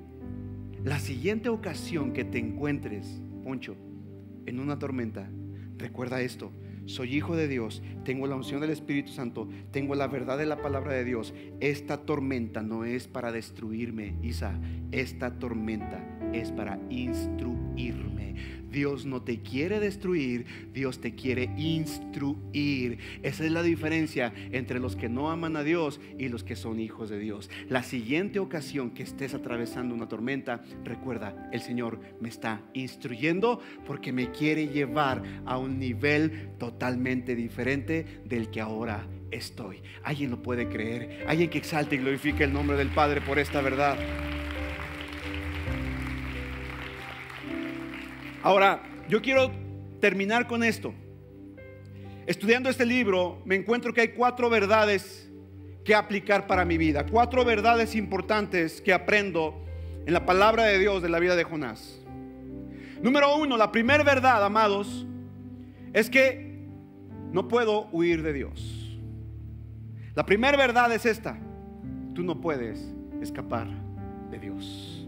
La 0.85 0.99
siguiente 0.99 1.49
ocasión 1.49 2.13
que 2.13 2.25
te 2.25 2.39
encuentres, 2.39 3.23
Poncho, 3.45 3.77
en 4.47 4.59
una 4.59 4.81
tormenta, 4.81 5.31
recuerda 5.79 6.23
esto. 6.23 6.51
Soy 6.87 7.15
hijo 7.15 7.37
de 7.37 7.47
Dios, 7.47 7.85
tengo 8.05 8.27
la 8.27 8.35
unción 8.35 8.61
del 8.61 8.71
Espíritu 8.71 9.13
Santo, 9.13 9.49
tengo 9.71 9.95
la 9.95 10.09
verdad 10.09 10.39
de 10.39 10.47
la 10.47 10.61
palabra 10.61 10.95
de 10.95 11.05
Dios. 11.05 11.35
Esta 11.61 11.99
tormenta 11.99 12.63
no 12.63 12.85
es 12.85 13.07
para 13.07 13.31
destruirme, 13.31 14.17
Isa. 14.23 14.61
Esta 14.91 15.39
tormenta 15.39 16.12
es 16.33 16.53
para 16.53 16.79
instruirme. 16.91 18.23
Dios 18.73 19.05
no 19.05 19.23
te 19.23 19.41
quiere 19.41 19.79
destruir, 19.79 20.47
Dios 20.73 21.01
te 21.01 21.15
quiere 21.15 21.51
instruir. 21.57 22.99
Esa 23.23 23.45
es 23.45 23.53
la 23.53 23.63
diferencia 23.63 24.33
entre 24.51 24.81
los 24.81 24.97
que 24.97 25.09
no 25.09 25.31
aman 25.31 25.57
a 25.57 25.63
Dios 25.63 26.01
y 26.19 26.29
los 26.29 26.43
que 26.43 26.57
son 26.57 26.81
hijos 26.81 27.11
de 27.11 27.19
Dios. 27.19 27.51
La 27.69 27.83
siguiente 27.83 28.39
ocasión 28.39 28.91
que 28.91 29.03
estés 29.03 29.35
atravesando 29.35 29.95
una 29.95 30.09
tormenta, 30.09 30.63
recuerda, 30.85 31.51
el 31.53 31.61
Señor 31.61 32.01
me 32.21 32.31
está 32.31 32.63
instruyendo 32.73 33.61
porque 33.87 34.13
me 34.13 34.31
quiere 34.31 34.69
llevar 34.69 35.23
a 35.45 35.59
un 35.59 35.79
nivel 35.79 36.51
totalmente 36.59 37.37
diferente 37.37 38.23
del 38.25 38.51
que 38.51 38.63
ahora 38.63 39.07
estoy. 39.31 39.83
Alguien 40.03 40.31
lo 40.31 40.43
puede 40.43 40.69
creer, 40.69 41.25
alguien 41.29 41.51
que 41.51 41.59
exalte 41.59 41.97
y 41.97 41.99
glorifique 41.99 42.45
el 42.45 42.53
nombre 42.53 42.77
del 42.77 42.89
Padre 42.89 43.21
por 43.21 43.39
esta 43.39 43.61
verdad. 43.61 43.99
Ahora, 48.43 48.83
yo 49.09 49.23
quiero 49.23 49.53
terminar 50.01 50.49
con 50.49 50.65
esto. 50.65 50.93
Estudiando 52.27 52.69
este 52.69 52.85
libro, 52.85 53.41
me 53.45 53.55
encuentro 53.55 53.95
que 53.95 54.01
hay 54.01 54.09
cuatro 54.09 54.51
verdades 54.51 55.31
que 55.85 55.95
aplicar 55.95 56.49
para 56.49 56.65
mi 56.65 56.77
vida. 56.77 57.07
Cuatro 57.07 57.45
verdades 57.45 57.95
importantes 57.95 58.81
que 58.81 58.93
aprendo 58.93 59.65
en 60.07 60.13
la 60.13 60.27
palabra 60.27 60.65
de 60.65 60.79
Dios 60.79 61.03
de 61.03 61.09
la 61.09 61.21
vida 61.21 61.37
de 61.37 61.45
Jonás. 61.45 62.01
Número 63.01 63.37
uno, 63.37 63.57
la 63.57 63.71
primera 63.71 64.03
verdad, 64.03 64.45
amados, 64.45 65.07
es 65.93 66.11
que 66.11 66.67
no 67.31 67.47
puedo 67.47 67.89
huir 67.93 68.23
de 68.23 68.33
Dios. 68.33 68.99
La 70.17 70.27
primera 70.27 70.57
verdad 70.57 70.93
es 70.93 71.07
esta. 71.07 71.39
Tú 72.13 72.25
no 72.25 72.41
puedes 72.41 72.93
escapar 73.21 73.69
de 74.31 74.39
Dios. 74.39 75.07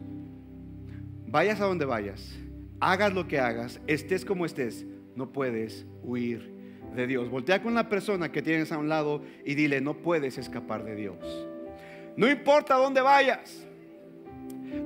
Vayas 1.26 1.60
a 1.60 1.64
donde 1.64 1.84
vayas 1.84 2.43
hagas 2.80 3.12
lo 3.12 3.26
que 3.26 3.38
hagas, 3.38 3.80
estés 3.86 4.24
como 4.24 4.46
estés, 4.46 4.86
no 5.16 5.32
puedes 5.32 5.86
huir 6.02 6.52
de 6.94 7.06
Dios. 7.06 7.28
Voltea 7.30 7.62
con 7.62 7.74
la 7.74 7.88
persona 7.88 8.30
que 8.30 8.42
tienes 8.42 8.72
a 8.72 8.78
un 8.78 8.88
lado 8.88 9.22
y 9.44 9.54
dile, 9.54 9.80
no 9.80 9.94
puedes 9.98 10.38
escapar 10.38 10.84
de 10.84 10.94
Dios. 10.94 11.16
No 12.16 12.30
importa 12.30 12.76
dónde 12.76 13.00
vayas, 13.00 13.66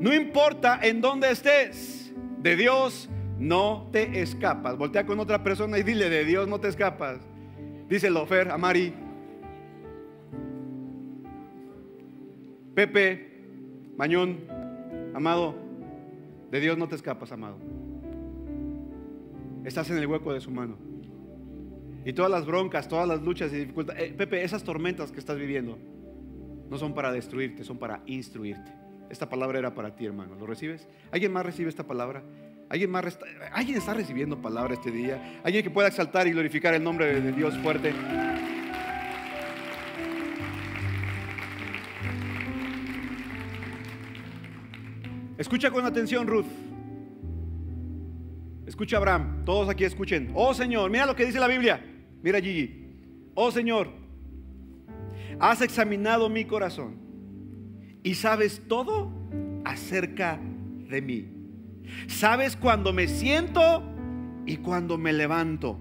no 0.00 0.14
importa 0.14 0.80
en 0.82 1.00
dónde 1.00 1.30
estés, 1.30 2.12
de 2.38 2.56
Dios 2.56 3.08
no 3.38 3.88
te 3.92 4.20
escapas. 4.20 4.76
Voltea 4.76 5.06
con 5.06 5.20
otra 5.20 5.42
persona 5.42 5.78
y 5.78 5.82
dile, 5.82 6.08
de 6.08 6.24
Dios 6.24 6.48
no 6.48 6.60
te 6.60 6.68
escapas. 6.68 7.18
Díselo, 7.88 8.26
Fer, 8.26 8.50
a 8.50 8.58
Mari. 8.58 8.92
Pepe, 12.74 13.28
Mañón, 13.96 14.38
amado, 15.14 15.67
de 16.50 16.60
Dios 16.60 16.78
no 16.78 16.88
te 16.88 16.96
escapas, 16.96 17.32
amado 17.32 17.58
estás 19.68 19.90
en 19.90 19.98
el 19.98 20.06
hueco 20.06 20.32
de 20.32 20.40
su 20.40 20.50
mano. 20.50 20.76
Y 22.04 22.12
todas 22.12 22.30
las 22.30 22.46
broncas, 22.46 22.88
todas 22.88 23.06
las 23.06 23.22
luchas 23.22 23.52
y 23.52 23.56
dificultades, 23.56 24.10
eh, 24.10 24.14
Pepe, 24.16 24.42
esas 24.42 24.64
tormentas 24.64 25.12
que 25.12 25.20
estás 25.20 25.36
viviendo 25.36 25.78
no 26.70 26.78
son 26.78 26.94
para 26.94 27.12
destruirte, 27.12 27.64
son 27.64 27.78
para 27.78 28.02
instruirte. 28.06 28.72
Esta 29.10 29.28
palabra 29.28 29.58
era 29.58 29.74
para 29.74 29.94
ti, 29.94 30.06
hermano. 30.06 30.34
¿Lo 30.34 30.46
recibes? 30.46 30.88
¿Alguien 31.10 31.32
más 31.32 31.44
recibe 31.44 31.68
esta 31.68 31.86
palabra? 31.86 32.22
¿Alguien 32.68 32.90
más 32.90 33.18
¿Alguien 33.52 33.78
está 33.78 33.94
recibiendo 33.94 34.40
palabra 34.40 34.74
este 34.74 34.90
día? 34.90 35.40
¿Alguien 35.44 35.62
que 35.62 35.70
pueda 35.70 35.88
exaltar 35.88 36.26
y 36.26 36.32
glorificar 36.32 36.74
el 36.74 36.84
nombre 36.84 37.20
de 37.20 37.32
Dios 37.32 37.56
fuerte? 37.58 37.94
Escucha 45.38 45.70
con 45.70 45.86
atención, 45.86 46.26
Ruth. 46.26 46.46
Escucha 48.66 48.96
Abraham, 48.96 49.44
todos 49.44 49.68
aquí 49.68 49.84
escuchen. 49.84 50.32
Oh 50.34 50.52
Señor, 50.52 50.90
mira 50.90 51.06
lo 51.06 51.14
que 51.14 51.24
dice 51.24 51.38
la 51.38 51.46
Biblia. 51.46 51.80
Mira 52.22 52.40
Gigi. 52.40 53.30
Oh 53.34 53.52
Señor, 53.52 53.92
has 55.38 55.62
examinado 55.62 56.28
mi 56.28 56.44
corazón 56.44 56.96
y 58.02 58.16
sabes 58.16 58.62
todo 58.66 59.12
acerca 59.64 60.40
de 60.90 61.00
mí. 61.00 61.28
Sabes 62.08 62.56
cuando 62.56 62.92
me 62.92 63.06
siento 63.06 63.84
y 64.44 64.56
cuando 64.56 64.98
me 64.98 65.12
levanto. 65.12 65.78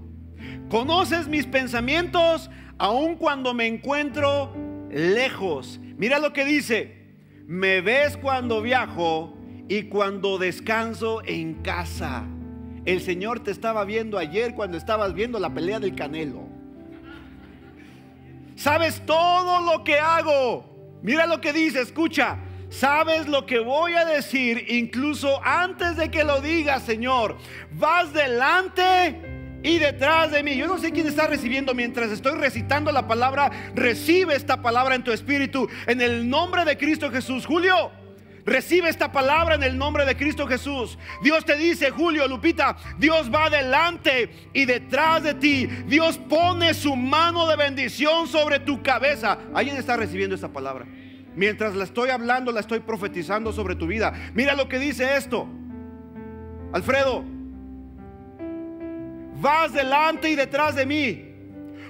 Conoces 0.69 1.27
mis 1.27 1.47
pensamientos 1.47 2.51
aun 2.77 3.15
cuando 3.15 3.55
me 3.55 3.65
encuentro 3.65 4.53
lejos. 4.91 5.79
Mira 5.97 6.19
lo 6.19 6.31
que 6.31 6.45
dice. 6.45 6.95
Me 7.47 7.81
ves 7.81 8.17
cuando 8.17 8.61
viajo 8.61 9.36
y 9.67 9.83
cuando 9.83 10.37
descanso 10.37 11.21
en 11.25 11.55
casa. 11.55 12.23
El 12.85 13.01
Señor 13.01 13.41
te 13.41 13.51
estaba 13.51 13.83
viendo 13.83 14.17
ayer 14.17 14.55
cuando 14.55 14.77
estabas 14.77 15.13
viendo 15.13 15.39
la 15.39 15.53
pelea 15.53 15.79
del 15.79 15.95
Canelo. 15.95 16.47
Sabes 18.55 19.05
todo 19.05 19.61
lo 19.61 19.83
que 19.83 19.99
hago. 19.99 20.97
Mira 21.01 21.27
lo 21.27 21.41
que 21.41 21.53
dice, 21.53 21.81
escucha. 21.81 22.37
Sabes 22.69 23.27
lo 23.27 23.45
que 23.45 23.59
voy 23.59 23.93
a 23.93 24.05
decir 24.05 24.65
incluso 24.69 25.39
antes 25.43 25.95
de 25.95 26.09
que 26.09 26.23
lo 26.23 26.41
diga, 26.41 26.79
Señor. 26.79 27.37
Vas 27.71 28.13
delante 28.13 29.59
y 29.63 29.79
detrás 29.79 30.31
de 30.31 30.43
mí. 30.43 30.55
Yo 30.55 30.67
no 30.67 30.77
sé 30.77 30.91
quién 30.91 31.07
está 31.07 31.27
recibiendo 31.27 31.73
mientras 31.73 32.09
estoy 32.09 32.37
recitando 32.37 32.91
la 32.91 33.07
palabra. 33.07 33.51
Recibe 33.75 34.35
esta 34.35 34.61
palabra 34.61 34.95
en 34.95 35.03
tu 35.03 35.11
espíritu. 35.11 35.67
En 35.87 36.01
el 36.01 36.29
nombre 36.29 36.63
de 36.65 36.77
Cristo 36.77 37.11
Jesús. 37.11 37.45
Julio. 37.45 37.91
Recibe 38.47 38.87
esta 38.87 39.11
palabra 39.11 39.55
en 39.55 39.63
el 39.63 39.77
nombre 39.77 40.05
de 40.05 40.15
Cristo 40.15 40.47
Jesús. 40.47 40.97
Dios 41.21 41.43
te 41.43 41.57
dice, 41.57 41.91
Julio, 41.91 42.29
Lupita, 42.29 42.77
Dios 42.97 43.29
va 43.29 43.47
adelante 43.47 44.49
y 44.53 44.63
detrás 44.63 45.21
de 45.21 45.33
ti. 45.33 45.67
Dios 45.85 46.17
pone 46.17 46.73
su 46.73 46.95
mano 46.95 47.45
de 47.45 47.57
bendición 47.57 48.25
sobre 48.25 48.59
tu 48.59 48.81
cabeza. 48.81 49.37
¿Alguien 49.53 49.75
está 49.75 49.97
recibiendo 49.97 50.33
esta 50.33 50.47
palabra? 50.47 50.85
Mientras 51.35 51.75
la 51.75 51.83
estoy 51.83 52.09
hablando, 52.09 52.53
la 52.53 52.61
estoy 52.61 52.79
profetizando 52.79 53.51
sobre 53.51 53.75
tu 53.75 53.85
vida. 53.85 54.13
Mira 54.33 54.55
lo 54.55 54.69
que 54.69 54.79
dice 54.79 55.17
esto. 55.17 55.45
Alfredo, 56.71 57.25
vas 59.41 59.73
delante 59.73 60.29
y 60.29 60.35
detrás 60.35 60.73
de 60.73 60.85
mí. 60.85 61.26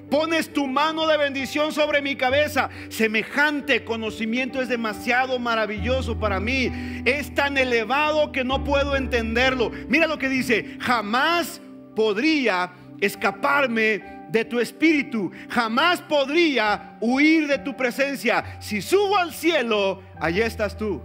Pones 0.09 0.53
tu 0.53 0.67
mano 0.67 1.05
de 1.05 1.17
bendición 1.17 1.73
sobre 1.73 2.01
mi 2.01 2.15
cabeza. 2.15 2.69
Semejante 2.89 3.83
conocimiento 3.83 4.61
es 4.61 4.69
demasiado 4.69 5.37
maravilloso 5.37 6.17
para 6.17 6.39
mí. 6.39 6.71
Es 7.05 7.33
tan 7.35 7.57
elevado 7.57 8.31
que 8.31 8.43
no 8.43 8.63
puedo 8.63 8.95
entenderlo. 8.95 9.71
Mira 9.89 10.07
lo 10.07 10.17
que 10.17 10.29
dice. 10.29 10.77
Jamás 10.79 11.61
podría 11.95 12.71
escaparme 13.01 14.27
de 14.29 14.45
tu 14.45 14.59
espíritu. 14.59 15.31
Jamás 15.49 16.01
podría 16.01 16.97
huir 17.01 17.47
de 17.47 17.57
tu 17.57 17.75
presencia. 17.75 18.57
Si 18.61 18.81
subo 18.81 19.17
al 19.17 19.33
cielo, 19.33 20.01
allí 20.19 20.41
estás 20.41 20.77
tú. 20.77 21.03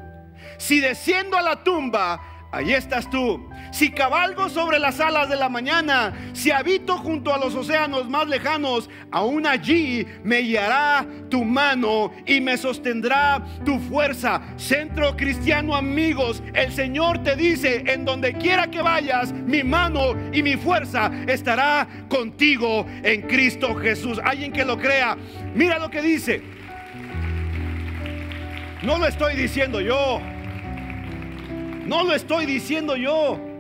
Si 0.59 0.79
desciendo 0.81 1.37
a 1.37 1.43
la 1.43 1.65
tumba, 1.65 2.21
Ahí 2.53 2.75
estás 2.75 3.09
tú. 3.09 3.49
Si 3.73 3.91
cabalgo 3.91 4.51
sobre 4.51 4.79
las 4.79 5.01
alas 5.01 5.31
de 5.31 5.37
la 5.37 5.49
mañana, 5.49 6.13
si 6.35 6.51
habito 6.51 6.99
junto 6.99 7.33
a 7.35 7.39
los 7.39 7.55
océanos 7.55 8.07
más 8.07 8.29
lejanos, 8.29 8.91
aún 9.11 9.47
allí 9.47 10.07
me 10.23 10.41
guiará 10.41 11.07
tu 11.31 11.43
mano 11.43 12.13
y 12.27 12.43
me 12.43 12.59
sostendrá 12.59 13.43
tu 13.65 13.79
fuerza. 13.79 14.43
Centro 14.59 15.17
cristiano 15.17 15.75
amigos, 15.75 16.43
el 16.53 16.71
Señor 16.71 17.23
te 17.23 17.35
dice, 17.35 17.83
en 17.87 18.05
donde 18.05 18.35
quiera 18.35 18.71
que 18.71 18.83
vayas, 18.83 19.33
mi 19.33 19.65
mano 19.65 20.17
y 20.35 20.43
mi 20.43 20.59
fuerza 20.59 21.11
estará 21.27 21.89
contigo 22.11 22.85
en 23.03 23.23
Cristo 23.23 23.75
Jesús. 23.75 24.21
Alguien 24.23 24.53
que 24.53 24.67
lo 24.67 24.77
crea, 24.77 25.17
mira 25.55 25.79
lo 25.79 25.89
que 25.89 26.03
dice. 26.03 26.43
No 28.83 28.99
lo 28.99 29.07
estoy 29.07 29.35
diciendo 29.35 29.81
yo. 29.81 30.21
No 31.87 32.05
lo 32.05 32.15
estoy 32.15 32.45
diciendo 32.45 32.97
yo. 32.97 33.52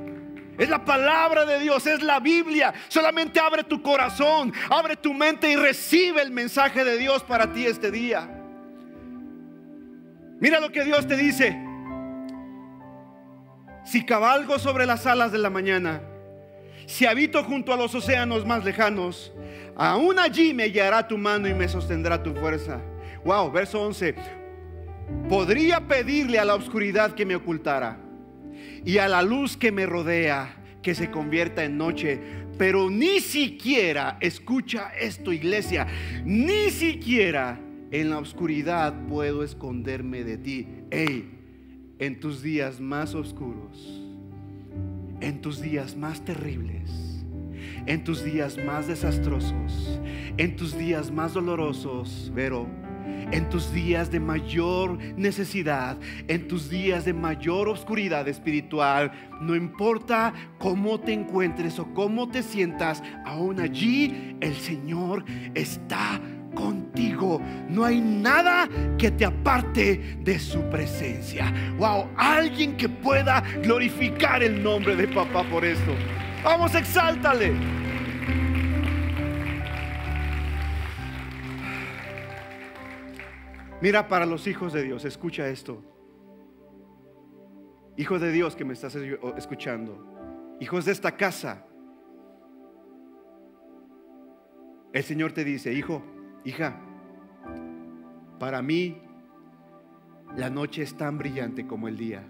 Es 0.62 0.68
la 0.68 0.84
palabra 0.84 1.44
de 1.44 1.58
Dios, 1.58 1.88
es 1.88 2.00
la 2.02 2.20
Biblia. 2.20 2.72
Solamente 2.86 3.40
abre 3.40 3.64
tu 3.64 3.82
corazón, 3.82 4.52
abre 4.70 4.94
tu 4.94 5.12
mente 5.12 5.50
y 5.50 5.56
recibe 5.56 6.22
el 6.22 6.30
mensaje 6.30 6.84
de 6.84 6.98
Dios 6.98 7.24
para 7.24 7.52
ti 7.52 7.66
este 7.66 7.90
día. 7.90 8.30
Mira 10.38 10.60
lo 10.60 10.70
que 10.70 10.84
Dios 10.84 11.04
te 11.08 11.16
dice. 11.16 11.60
Si 13.84 14.06
cabalgo 14.06 14.56
sobre 14.60 14.86
las 14.86 15.04
alas 15.04 15.32
de 15.32 15.38
la 15.38 15.50
mañana, 15.50 16.00
si 16.86 17.06
habito 17.06 17.42
junto 17.42 17.72
a 17.72 17.76
los 17.76 17.92
océanos 17.96 18.46
más 18.46 18.64
lejanos, 18.64 19.32
aún 19.74 20.20
allí 20.20 20.54
me 20.54 20.66
guiará 20.66 21.08
tu 21.08 21.18
mano 21.18 21.48
y 21.48 21.54
me 21.54 21.66
sostendrá 21.66 22.22
tu 22.22 22.36
fuerza. 22.36 22.80
Wow, 23.24 23.50
verso 23.50 23.82
11. 23.82 24.14
Podría 25.28 25.80
pedirle 25.80 26.38
a 26.38 26.44
la 26.44 26.54
oscuridad 26.54 27.14
que 27.16 27.26
me 27.26 27.34
ocultara 27.34 27.98
y 28.84 28.98
a 28.98 29.08
la 29.08 29.22
luz 29.22 29.56
que 29.56 29.72
me 29.72 29.86
rodea 29.86 30.56
que 30.82 30.94
se 30.94 31.10
convierta 31.10 31.64
en 31.64 31.78
noche. 31.78 32.20
Pero 32.58 32.90
ni 32.90 33.20
siquiera, 33.20 34.18
escucha 34.20 34.92
esto 35.00 35.32
iglesia, 35.32 35.86
ni 36.24 36.70
siquiera 36.70 37.58
en 37.90 38.10
la 38.10 38.18
oscuridad 38.18 39.06
puedo 39.06 39.42
esconderme 39.42 40.22
de 40.24 40.38
ti. 40.38 40.68
Hey, 40.90 41.38
en 41.98 42.20
tus 42.20 42.42
días 42.42 42.80
más 42.80 43.14
oscuros, 43.14 44.02
en 45.20 45.40
tus 45.40 45.60
días 45.62 45.96
más 45.96 46.24
terribles, 46.24 47.24
en 47.86 48.04
tus 48.04 48.24
días 48.24 48.58
más 48.64 48.86
desastrosos, 48.86 50.00
en 50.36 50.56
tus 50.56 50.76
días 50.76 51.10
más 51.10 51.34
dolorosos, 51.34 52.30
Vero 52.34 52.81
en 53.30 53.48
tus 53.48 53.72
días 53.72 54.10
de 54.10 54.20
mayor 54.20 54.98
necesidad, 55.16 55.96
en 56.28 56.48
tus 56.48 56.68
días 56.70 57.04
de 57.04 57.12
mayor 57.12 57.68
oscuridad 57.68 58.28
espiritual, 58.28 59.12
no 59.40 59.54
importa 59.54 60.32
cómo 60.58 61.00
te 61.00 61.12
encuentres 61.12 61.78
o 61.78 61.92
cómo 61.94 62.28
te 62.28 62.42
sientas, 62.42 63.02
aún 63.24 63.60
allí 63.60 64.36
el 64.40 64.54
Señor 64.54 65.24
está 65.54 66.20
contigo. 66.54 67.40
No 67.68 67.84
hay 67.84 68.00
nada 68.00 68.68
que 68.98 69.10
te 69.10 69.24
aparte 69.24 70.18
de 70.20 70.38
su 70.38 70.60
presencia. 70.70 71.52
Wow, 71.78 72.08
alguien 72.16 72.76
que 72.76 72.88
pueda 72.88 73.42
glorificar 73.62 74.42
el 74.42 74.62
nombre 74.62 74.96
de 74.96 75.08
papá 75.08 75.44
por 75.44 75.64
esto. 75.64 75.92
Vamos, 76.44 76.74
exáltale. 76.74 77.81
Mira 83.82 84.06
para 84.06 84.26
los 84.26 84.46
hijos 84.46 84.72
de 84.72 84.84
Dios, 84.84 85.04
escucha 85.04 85.48
esto. 85.48 85.82
Hijos 87.96 88.20
de 88.20 88.30
Dios 88.30 88.54
que 88.54 88.64
me 88.64 88.74
estás 88.74 88.94
escuchando, 88.94 90.56
hijos 90.60 90.84
de 90.84 90.92
esta 90.92 91.16
casa, 91.16 91.66
el 94.92 95.02
Señor 95.02 95.32
te 95.32 95.42
dice, 95.42 95.72
hijo, 95.72 96.00
hija, 96.44 96.80
para 98.38 98.62
mí 98.62 99.02
la 100.36 100.48
noche 100.48 100.82
es 100.82 100.96
tan 100.96 101.18
brillante 101.18 101.66
como 101.66 101.88
el 101.88 101.96
día. 101.96 102.22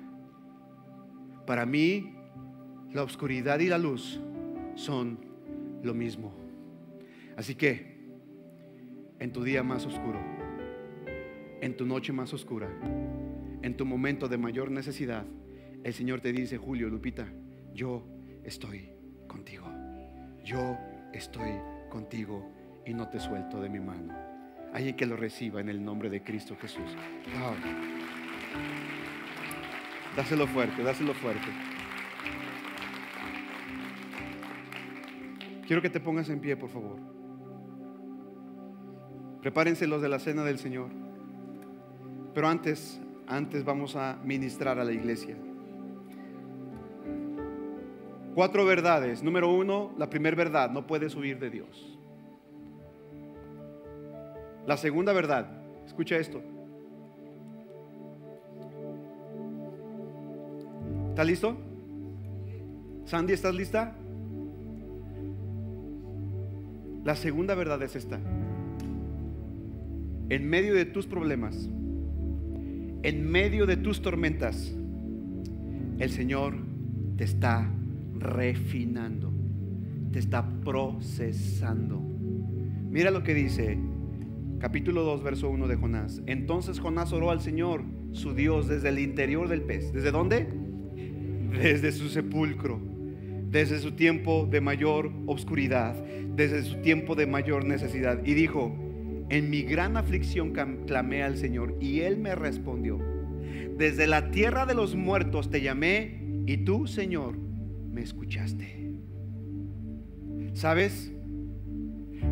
Para 1.46 1.66
mí 1.66 2.16
la 2.92 3.02
oscuridad 3.02 3.60
y 3.60 3.68
la 3.68 3.76
luz 3.76 4.22
son 4.74 5.18
lo 5.82 5.92
mismo. 5.92 6.32
Así 7.36 7.54
que 7.54 7.92
en 9.18 9.32
tu 9.34 9.44
día 9.44 9.62
más 9.62 9.84
oscuro, 9.84 10.31
en 11.62 11.76
tu 11.76 11.86
noche 11.86 12.12
más 12.12 12.34
oscura, 12.34 12.68
en 13.62 13.76
tu 13.76 13.86
momento 13.86 14.26
de 14.26 14.36
mayor 14.36 14.72
necesidad, 14.72 15.24
el 15.84 15.94
Señor 15.94 16.20
te 16.20 16.32
dice, 16.32 16.58
Julio, 16.58 16.88
Lupita, 16.88 17.32
yo 17.72 18.04
estoy 18.42 18.90
contigo. 19.28 19.68
Yo 20.44 20.76
estoy 21.12 21.52
contigo 21.88 22.52
y 22.84 22.92
no 22.92 23.08
te 23.08 23.20
suelto 23.20 23.60
de 23.60 23.68
mi 23.68 23.78
mano. 23.78 24.12
Hay 24.72 24.94
que 24.94 25.06
lo 25.06 25.16
reciba 25.16 25.60
en 25.60 25.68
el 25.68 25.84
nombre 25.84 26.10
de 26.10 26.24
Cristo 26.24 26.56
Jesús. 26.60 26.96
Dáselo 30.16 30.48
fuerte, 30.48 30.82
dáselo 30.82 31.14
fuerte. 31.14 31.46
Quiero 35.64 35.80
que 35.80 35.90
te 35.90 36.00
pongas 36.00 36.28
en 36.28 36.40
pie, 36.40 36.56
por 36.56 36.70
favor. 36.70 36.98
Prepárense 39.40 39.86
los 39.86 40.02
de 40.02 40.08
la 40.08 40.18
cena 40.18 40.42
del 40.42 40.58
Señor. 40.58 41.01
Pero 42.34 42.48
antes, 42.48 43.00
antes 43.26 43.64
vamos 43.64 43.96
a 43.96 44.18
ministrar 44.24 44.78
a 44.78 44.84
la 44.84 44.92
iglesia. 44.92 45.36
Cuatro 48.34 48.64
verdades. 48.64 49.22
Número 49.22 49.52
uno, 49.52 49.92
la 49.98 50.08
primera 50.08 50.36
verdad, 50.36 50.70
no 50.70 50.86
puedes 50.86 51.14
huir 51.14 51.38
de 51.38 51.50
Dios. 51.50 51.98
La 54.66 54.76
segunda 54.76 55.12
verdad, 55.12 55.46
escucha 55.84 56.16
esto. 56.16 56.40
¿Estás 61.10 61.26
listo? 61.26 61.56
Sandy, 63.04 63.34
¿estás 63.34 63.54
lista? 63.54 63.94
La 67.04 67.16
segunda 67.16 67.54
verdad 67.54 67.82
es 67.82 67.96
esta. 67.96 68.18
En 70.30 70.48
medio 70.48 70.74
de 70.74 70.86
tus 70.86 71.06
problemas, 71.06 71.68
en 73.02 73.30
medio 73.30 73.66
de 73.66 73.76
tus 73.76 74.02
tormentas, 74.02 74.74
el 75.98 76.10
Señor 76.10 76.54
te 77.16 77.24
está 77.24 77.70
refinando, 78.14 79.32
te 80.12 80.18
está 80.18 80.48
procesando. 80.60 82.00
Mira 82.90 83.10
lo 83.10 83.22
que 83.22 83.34
dice 83.34 83.78
capítulo 84.62 85.02
2, 85.02 85.22
verso 85.24 85.50
1 85.50 85.66
de 85.66 85.76
Jonás. 85.76 86.22
Entonces 86.26 86.78
Jonás 86.78 87.12
oró 87.12 87.30
al 87.30 87.40
Señor, 87.40 87.82
su 88.12 88.32
Dios, 88.34 88.68
desde 88.68 88.90
el 88.90 89.00
interior 89.00 89.48
del 89.48 89.62
pez. 89.62 89.92
¿Desde 89.92 90.12
dónde? 90.12 90.46
Desde 91.60 91.90
su 91.90 92.08
sepulcro, 92.08 92.80
desde 93.50 93.80
su 93.80 93.92
tiempo 93.92 94.46
de 94.48 94.60
mayor 94.60 95.10
obscuridad, 95.26 95.96
desde 96.36 96.62
su 96.62 96.76
tiempo 96.76 97.16
de 97.16 97.26
mayor 97.26 97.64
necesidad. 97.64 98.24
Y 98.24 98.34
dijo, 98.34 98.72
en 99.28 99.50
mi 99.50 99.62
gran 99.62 99.96
aflicción 99.96 100.52
clamé 100.86 101.22
al 101.22 101.36
Señor 101.36 101.76
y 101.80 102.00
Él 102.00 102.18
me 102.18 102.34
respondió. 102.34 102.98
Desde 103.76 104.06
la 104.06 104.30
tierra 104.30 104.66
de 104.66 104.74
los 104.74 104.94
muertos 104.94 105.50
te 105.50 105.62
llamé 105.62 106.42
y 106.46 106.58
tú, 106.58 106.86
Señor, 106.86 107.36
me 107.38 108.02
escuchaste. 108.02 108.94
¿Sabes? 110.54 111.12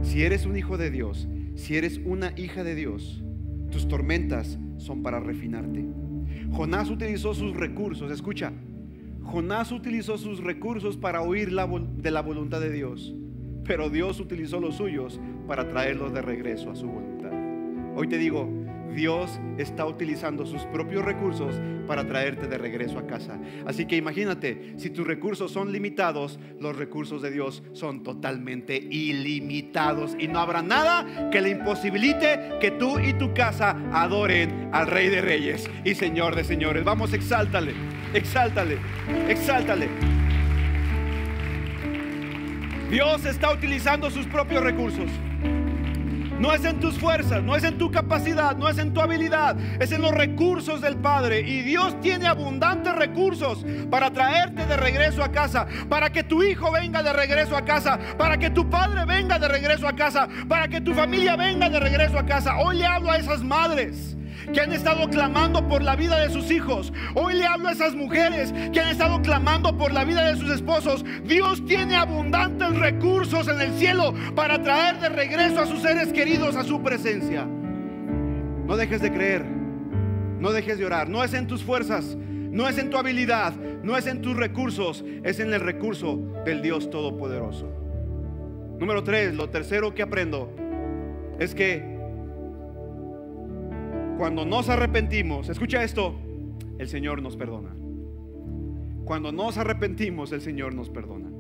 Si 0.03 0.23
eres 0.23 0.47
un 0.47 0.57
hijo 0.57 0.77
de 0.77 0.91
Dios, 0.91 1.29
si 1.55 1.77
eres 1.77 2.01
una 2.05 2.33
hija 2.37 2.65
de 2.65 2.75
Dios, 2.75 3.23
tus 3.71 3.89
tormentas 3.89 4.59
son 4.77 5.03
para 5.03 5.21
refinarte. 5.21 5.85
Jonás 6.53 6.91
utilizó 6.91 7.35
sus 7.35 7.57
recursos, 7.57 8.11
escucha, 8.11 8.53
Jonás 9.23 9.73
utilizó 9.73 10.19
sus 10.19 10.43
recursos 10.43 10.97
para 10.97 11.23
huir 11.23 11.51
de 11.51 12.11
la 12.11 12.23
voluntad 12.23 12.61
de 12.61 12.71
Dios 12.71 13.15
pero 13.71 13.89
Dios 13.89 14.19
utilizó 14.19 14.59
los 14.59 14.75
suyos 14.75 15.21
para 15.47 15.69
traerlos 15.69 16.13
de 16.13 16.21
regreso 16.21 16.73
a 16.73 16.75
su 16.75 16.89
voluntad. 16.89 17.31
Hoy 17.95 18.09
te 18.09 18.19
digo, 18.19 18.49
Dios 18.97 19.41
está 19.59 19.87
utilizando 19.87 20.45
sus 20.45 20.63
propios 20.65 21.05
recursos 21.05 21.55
para 21.87 22.05
traerte 22.05 22.49
de 22.49 22.59
regreso 22.59 22.99
a 22.99 23.07
casa. 23.07 23.39
Así 23.65 23.87
que 23.87 23.95
imagínate, 23.95 24.75
si 24.77 24.91
tus 24.91 25.07
recursos 25.07 25.53
son 25.53 25.71
limitados, 25.71 26.41
los 26.59 26.75
recursos 26.75 27.23
de 27.23 27.31
Dios 27.31 27.63
son 27.73 28.03
totalmente 28.03 28.77
ilimitados 28.77 30.17
y 30.19 30.27
no 30.27 30.41
habrá 30.41 30.63
nada 30.63 31.31
que 31.31 31.41
le 31.41 31.51
imposibilite 31.51 32.59
que 32.61 32.73
tú 32.73 32.99
y 32.99 33.13
tu 33.13 33.33
casa 33.35 33.77
adoren 33.93 34.71
al 34.73 34.89
Rey 34.89 35.11
de 35.11 35.21
Reyes 35.21 35.71
y 35.85 35.95
Señor 35.95 36.35
de 36.35 36.43
Señores. 36.43 36.83
Vamos, 36.83 37.13
exáltale, 37.13 37.75
exáltale, 38.15 38.79
exáltale. 39.29 40.20
Dios 42.91 43.25
está 43.25 43.53
utilizando 43.53 44.11
sus 44.11 44.27
propios 44.27 44.65
recursos. 44.65 45.09
No 46.41 46.53
es 46.53 46.65
en 46.65 46.81
tus 46.81 46.99
fuerzas, 46.99 47.41
no 47.41 47.55
es 47.55 47.63
en 47.63 47.79
tu 47.79 47.93
capacidad, 47.93 48.57
no 48.57 48.69
es 48.69 48.79
en 48.79 48.93
tu 48.93 49.01
habilidad, 49.01 49.57
es 49.81 49.93
en 49.93 50.03
los 50.03 50.11
recursos 50.11 50.81
del 50.81 50.97
Padre. 50.97 51.41
Y 51.43 51.63
Dios 51.63 52.01
tiene 52.01 52.27
abundantes 52.27 52.93
recursos 52.97 53.65
para 53.91 54.11
traerte 54.11 54.67
de 54.67 54.77
regreso 54.77 55.23
a 55.23 55.31
casa, 55.31 55.69
para 55.89 56.11
que 56.11 56.25
tu 56.25 56.43
hijo 56.43 56.73
venga 56.73 57.01
de 57.01 57.13
regreso 57.13 57.57
a 57.57 57.65
casa, 57.65 57.97
para 58.19 58.39
que 58.39 58.51
tu 58.51 58.69
padre 58.69 59.05
venga 59.05 59.39
de 59.39 59.47
regreso 59.47 59.87
a 59.87 59.95
casa, 59.95 60.29
para 60.49 60.67
que 60.67 60.81
tu 60.81 60.93
familia 60.93 61.37
venga 61.37 61.71
de 61.71 61.79
regreso 61.79 62.19
a 62.19 62.27
casa. 62.27 62.57
Hoy 62.57 62.79
le 62.79 62.87
hablo 62.87 63.13
a 63.13 63.19
esas 63.19 63.45
madres 63.45 64.17
que 64.53 64.61
han 64.61 64.73
estado 64.73 65.09
clamando 65.09 65.67
por 65.69 65.83
la 65.83 65.97
vida 65.97 66.19
de 66.19 66.31
sus 66.31 66.51
hijos. 66.51 66.93
Hoy 67.15 67.35
le 67.35 67.47
hablo 67.47 67.69
a 67.69 67.73
esas 67.73 67.95
mujeres 67.95 68.53
que 68.73 68.81
han 68.81 68.91
estado 68.91 69.23
clamando 69.23 69.77
por 69.77 69.93
la 69.93 70.05
vida 70.05 70.27
de 70.27 70.37
sus 70.37 70.51
esposos. 70.51 71.05
Dios 71.25 71.65
tiene 71.67 71.97
abundantes 71.97 72.77
recursos 72.79 73.49
en 73.49 73.61
el 73.61 73.73
cielo 73.79 74.15
para 74.35 74.63
traer 74.63 74.99
de 75.01 75.09
regreso 75.09 75.61
a 75.61 75.67
sus 75.67 75.83
seres 75.83 76.13
queridos 76.13 76.57
a 76.57 76.65
su 76.65 76.83
presencia. 76.83 77.47
No 78.67 78.77
dejes 78.77 79.01
de 79.01 79.13
creer, 79.13 79.45
no 79.45 80.53
dejes 80.53 80.79
de 80.79 80.87
orar. 80.87 81.09
No 81.09 81.25
es 81.25 81.35
en 81.35 81.47
tus 81.47 81.63
fuerzas, 81.63 82.17
no 82.17 82.69
es 82.69 82.79
en 82.79 82.91
tu 82.91 82.97
habilidad, 82.99 83.53
no 83.83 83.97
es 83.97 84.07
en 84.07 84.23
tus 84.23 84.37
recursos, 84.37 85.05
es 85.23 85.41
en 85.41 85.53
el 85.53 85.61
recurso 85.61 86.19
del 86.45 86.63
Dios 86.63 86.91
Todopoderoso. 86.91 87.69
Número 88.79 89.05
tres, 89.05 89.35
lo 89.35 89.51
tercero 89.51 89.95
que 89.95 90.03
aprendo 90.03 90.51
es 91.39 91.55
que 91.55 91.90
cuando 94.21 94.45
nos 94.45 94.69
arrepentimos, 94.69 95.49
escucha 95.49 95.83
esto, 95.83 96.15
el 96.79 96.89
Señor 96.89 97.23
nos 97.23 97.39
perdona. 97.39 97.71
Cuando 99.07 99.33
nos 99.33 99.57
arrepentimos, 99.57 100.31
el 100.33 100.43
Señor 100.43 100.75
nos 100.75 100.91
perdona. 100.91 101.31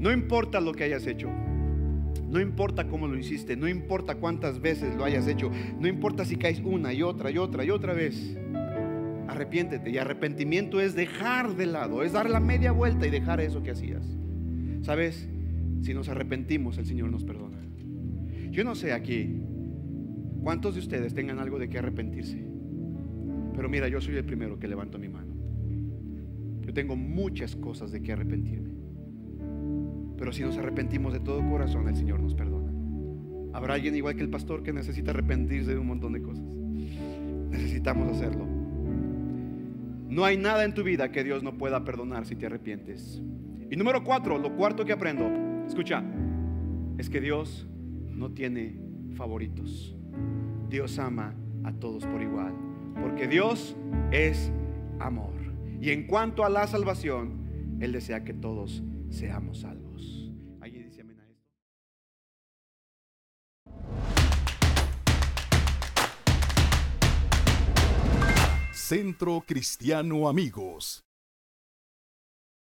No 0.00 0.10
importa 0.10 0.60
lo 0.60 0.72
que 0.72 0.82
hayas 0.82 1.06
hecho. 1.06 1.28
No 2.28 2.40
importa 2.40 2.88
cómo 2.88 3.06
lo 3.06 3.16
hiciste, 3.16 3.56
no 3.56 3.68
importa 3.68 4.16
cuántas 4.16 4.60
veces 4.60 4.96
lo 4.96 5.04
hayas 5.04 5.28
hecho, 5.28 5.48
no 5.78 5.86
importa 5.86 6.24
si 6.24 6.34
caes 6.34 6.60
una 6.64 6.92
y 6.92 7.04
otra 7.04 7.30
y 7.30 7.38
otra 7.38 7.64
y 7.64 7.70
otra 7.70 7.94
vez. 7.94 8.36
Arrepiéntete. 9.28 9.88
Y 9.90 9.98
arrepentimiento 9.98 10.80
es 10.80 10.96
dejar 10.96 11.54
de 11.54 11.66
lado, 11.66 12.02
es 12.02 12.14
dar 12.14 12.28
la 12.28 12.40
media 12.40 12.72
vuelta 12.72 13.06
y 13.06 13.10
dejar 13.10 13.40
eso 13.40 13.62
que 13.62 13.70
hacías. 13.70 14.04
¿Sabes? 14.80 15.28
Si 15.82 15.94
nos 15.94 16.08
arrepentimos, 16.08 16.78
el 16.78 16.86
Señor 16.86 17.12
nos 17.12 17.22
perdona. 17.22 17.58
Yo 18.50 18.64
no 18.64 18.74
sé 18.74 18.92
aquí 18.92 19.40
¿Cuántos 20.42 20.74
de 20.74 20.80
ustedes 20.80 21.14
tengan 21.14 21.38
algo 21.38 21.58
de 21.58 21.68
que 21.68 21.78
arrepentirse? 21.78 22.44
Pero 23.54 23.68
mira, 23.68 23.88
yo 23.88 24.00
soy 24.00 24.16
el 24.16 24.24
primero 24.24 24.58
que 24.58 24.66
levanto 24.66 24.98
mi 24.98 25.08
mano. 25.08 25.34
Yo 26.62 26.72
tengo 26.74 26.96
muchas 26.96 27.54
cosas 27.54 27.92
de 27.92 28.02
que 28.02 28.12
arrepentirme. 28.12 28.70
Pero 30.16 30.32
si 30.32 30.42
nos 30.42 30.56
arrepentimos 30.58 31.12
de 31.12 31.20
todo 31.20 31.48
corazón, 31.48 31.88
el 31.88 31.96
Señor 31.96 32.20
nos 32.20 32.34
perdona. 32.34 32.72
Habrá 33.52 33.74
alguien 33.74 33.94
igual 33.94 34.16
que 34.16 34.22
el 34.22 34.30
pastor 34.30 34.62
que 34.62 34.72
necesita 34.72 35.12
arrepentirse 35.12 35.72
de 35.72 35.78
un 35.78 35.86
montón 35.86 36.12
de 36.12 36.22
cosas. 36.22 36.44
Necesitamos 37.50 38.10
hacerlo. 38.10 38.46
No 40.08 40.24
hay 40.24 40.36
nada 40.36 40.64
en 40.64 40.74
tu 40.74 40.82
vida 40.82 41.12
que 41.12 41.22
Dios 41.22 41.42
no 41.42 41.56
pueda 41.56 41.84
perdonar 41.84 42.26
si 42.26 42.34
te 42.34 42.46
arrepientes. 42.46 43.22
Y 43.70 43.76
número 43.76 44.02
cuatro, 44.02 44.38
lo 44.38 44.56
cuarto 44.56 44.84
que 44.84 44.92
aprendo, 44.92 45.30
escucha, 45.66 46.02
es 46.98 47.08
que 47.08 47.20
Dios 47.20 47.68
no 48.10 48.32
tiene 48.32 48.78
favoritos. 49.14 49.96
Dios 50.68 50.98
ama 50.98 51.34
a 51.64 51.72
todos 51.72 52.06
por 52.06 52.22
igual, 52.22 52.54
porque 53.00 53.28
Dios 53.28 53.76
es 54.10 54.50
amor. 55.00 55.32
Y 55.80 55.90
en 55.90 56.06
cuanto 56.06 56.44
a 56.44 56.48
la 56.48 56.66
salvación, 56.66 57.78
Él 57.80 57.92
desea 57.92 58.24
que 58.24 58.34
todos 58.34 58.82
seamos 59.10 59.60
salvos. 59.60 59.82
Centro 68.92 69.42
Cristiano 69.46 70.28
Amigos. 70.28 71.02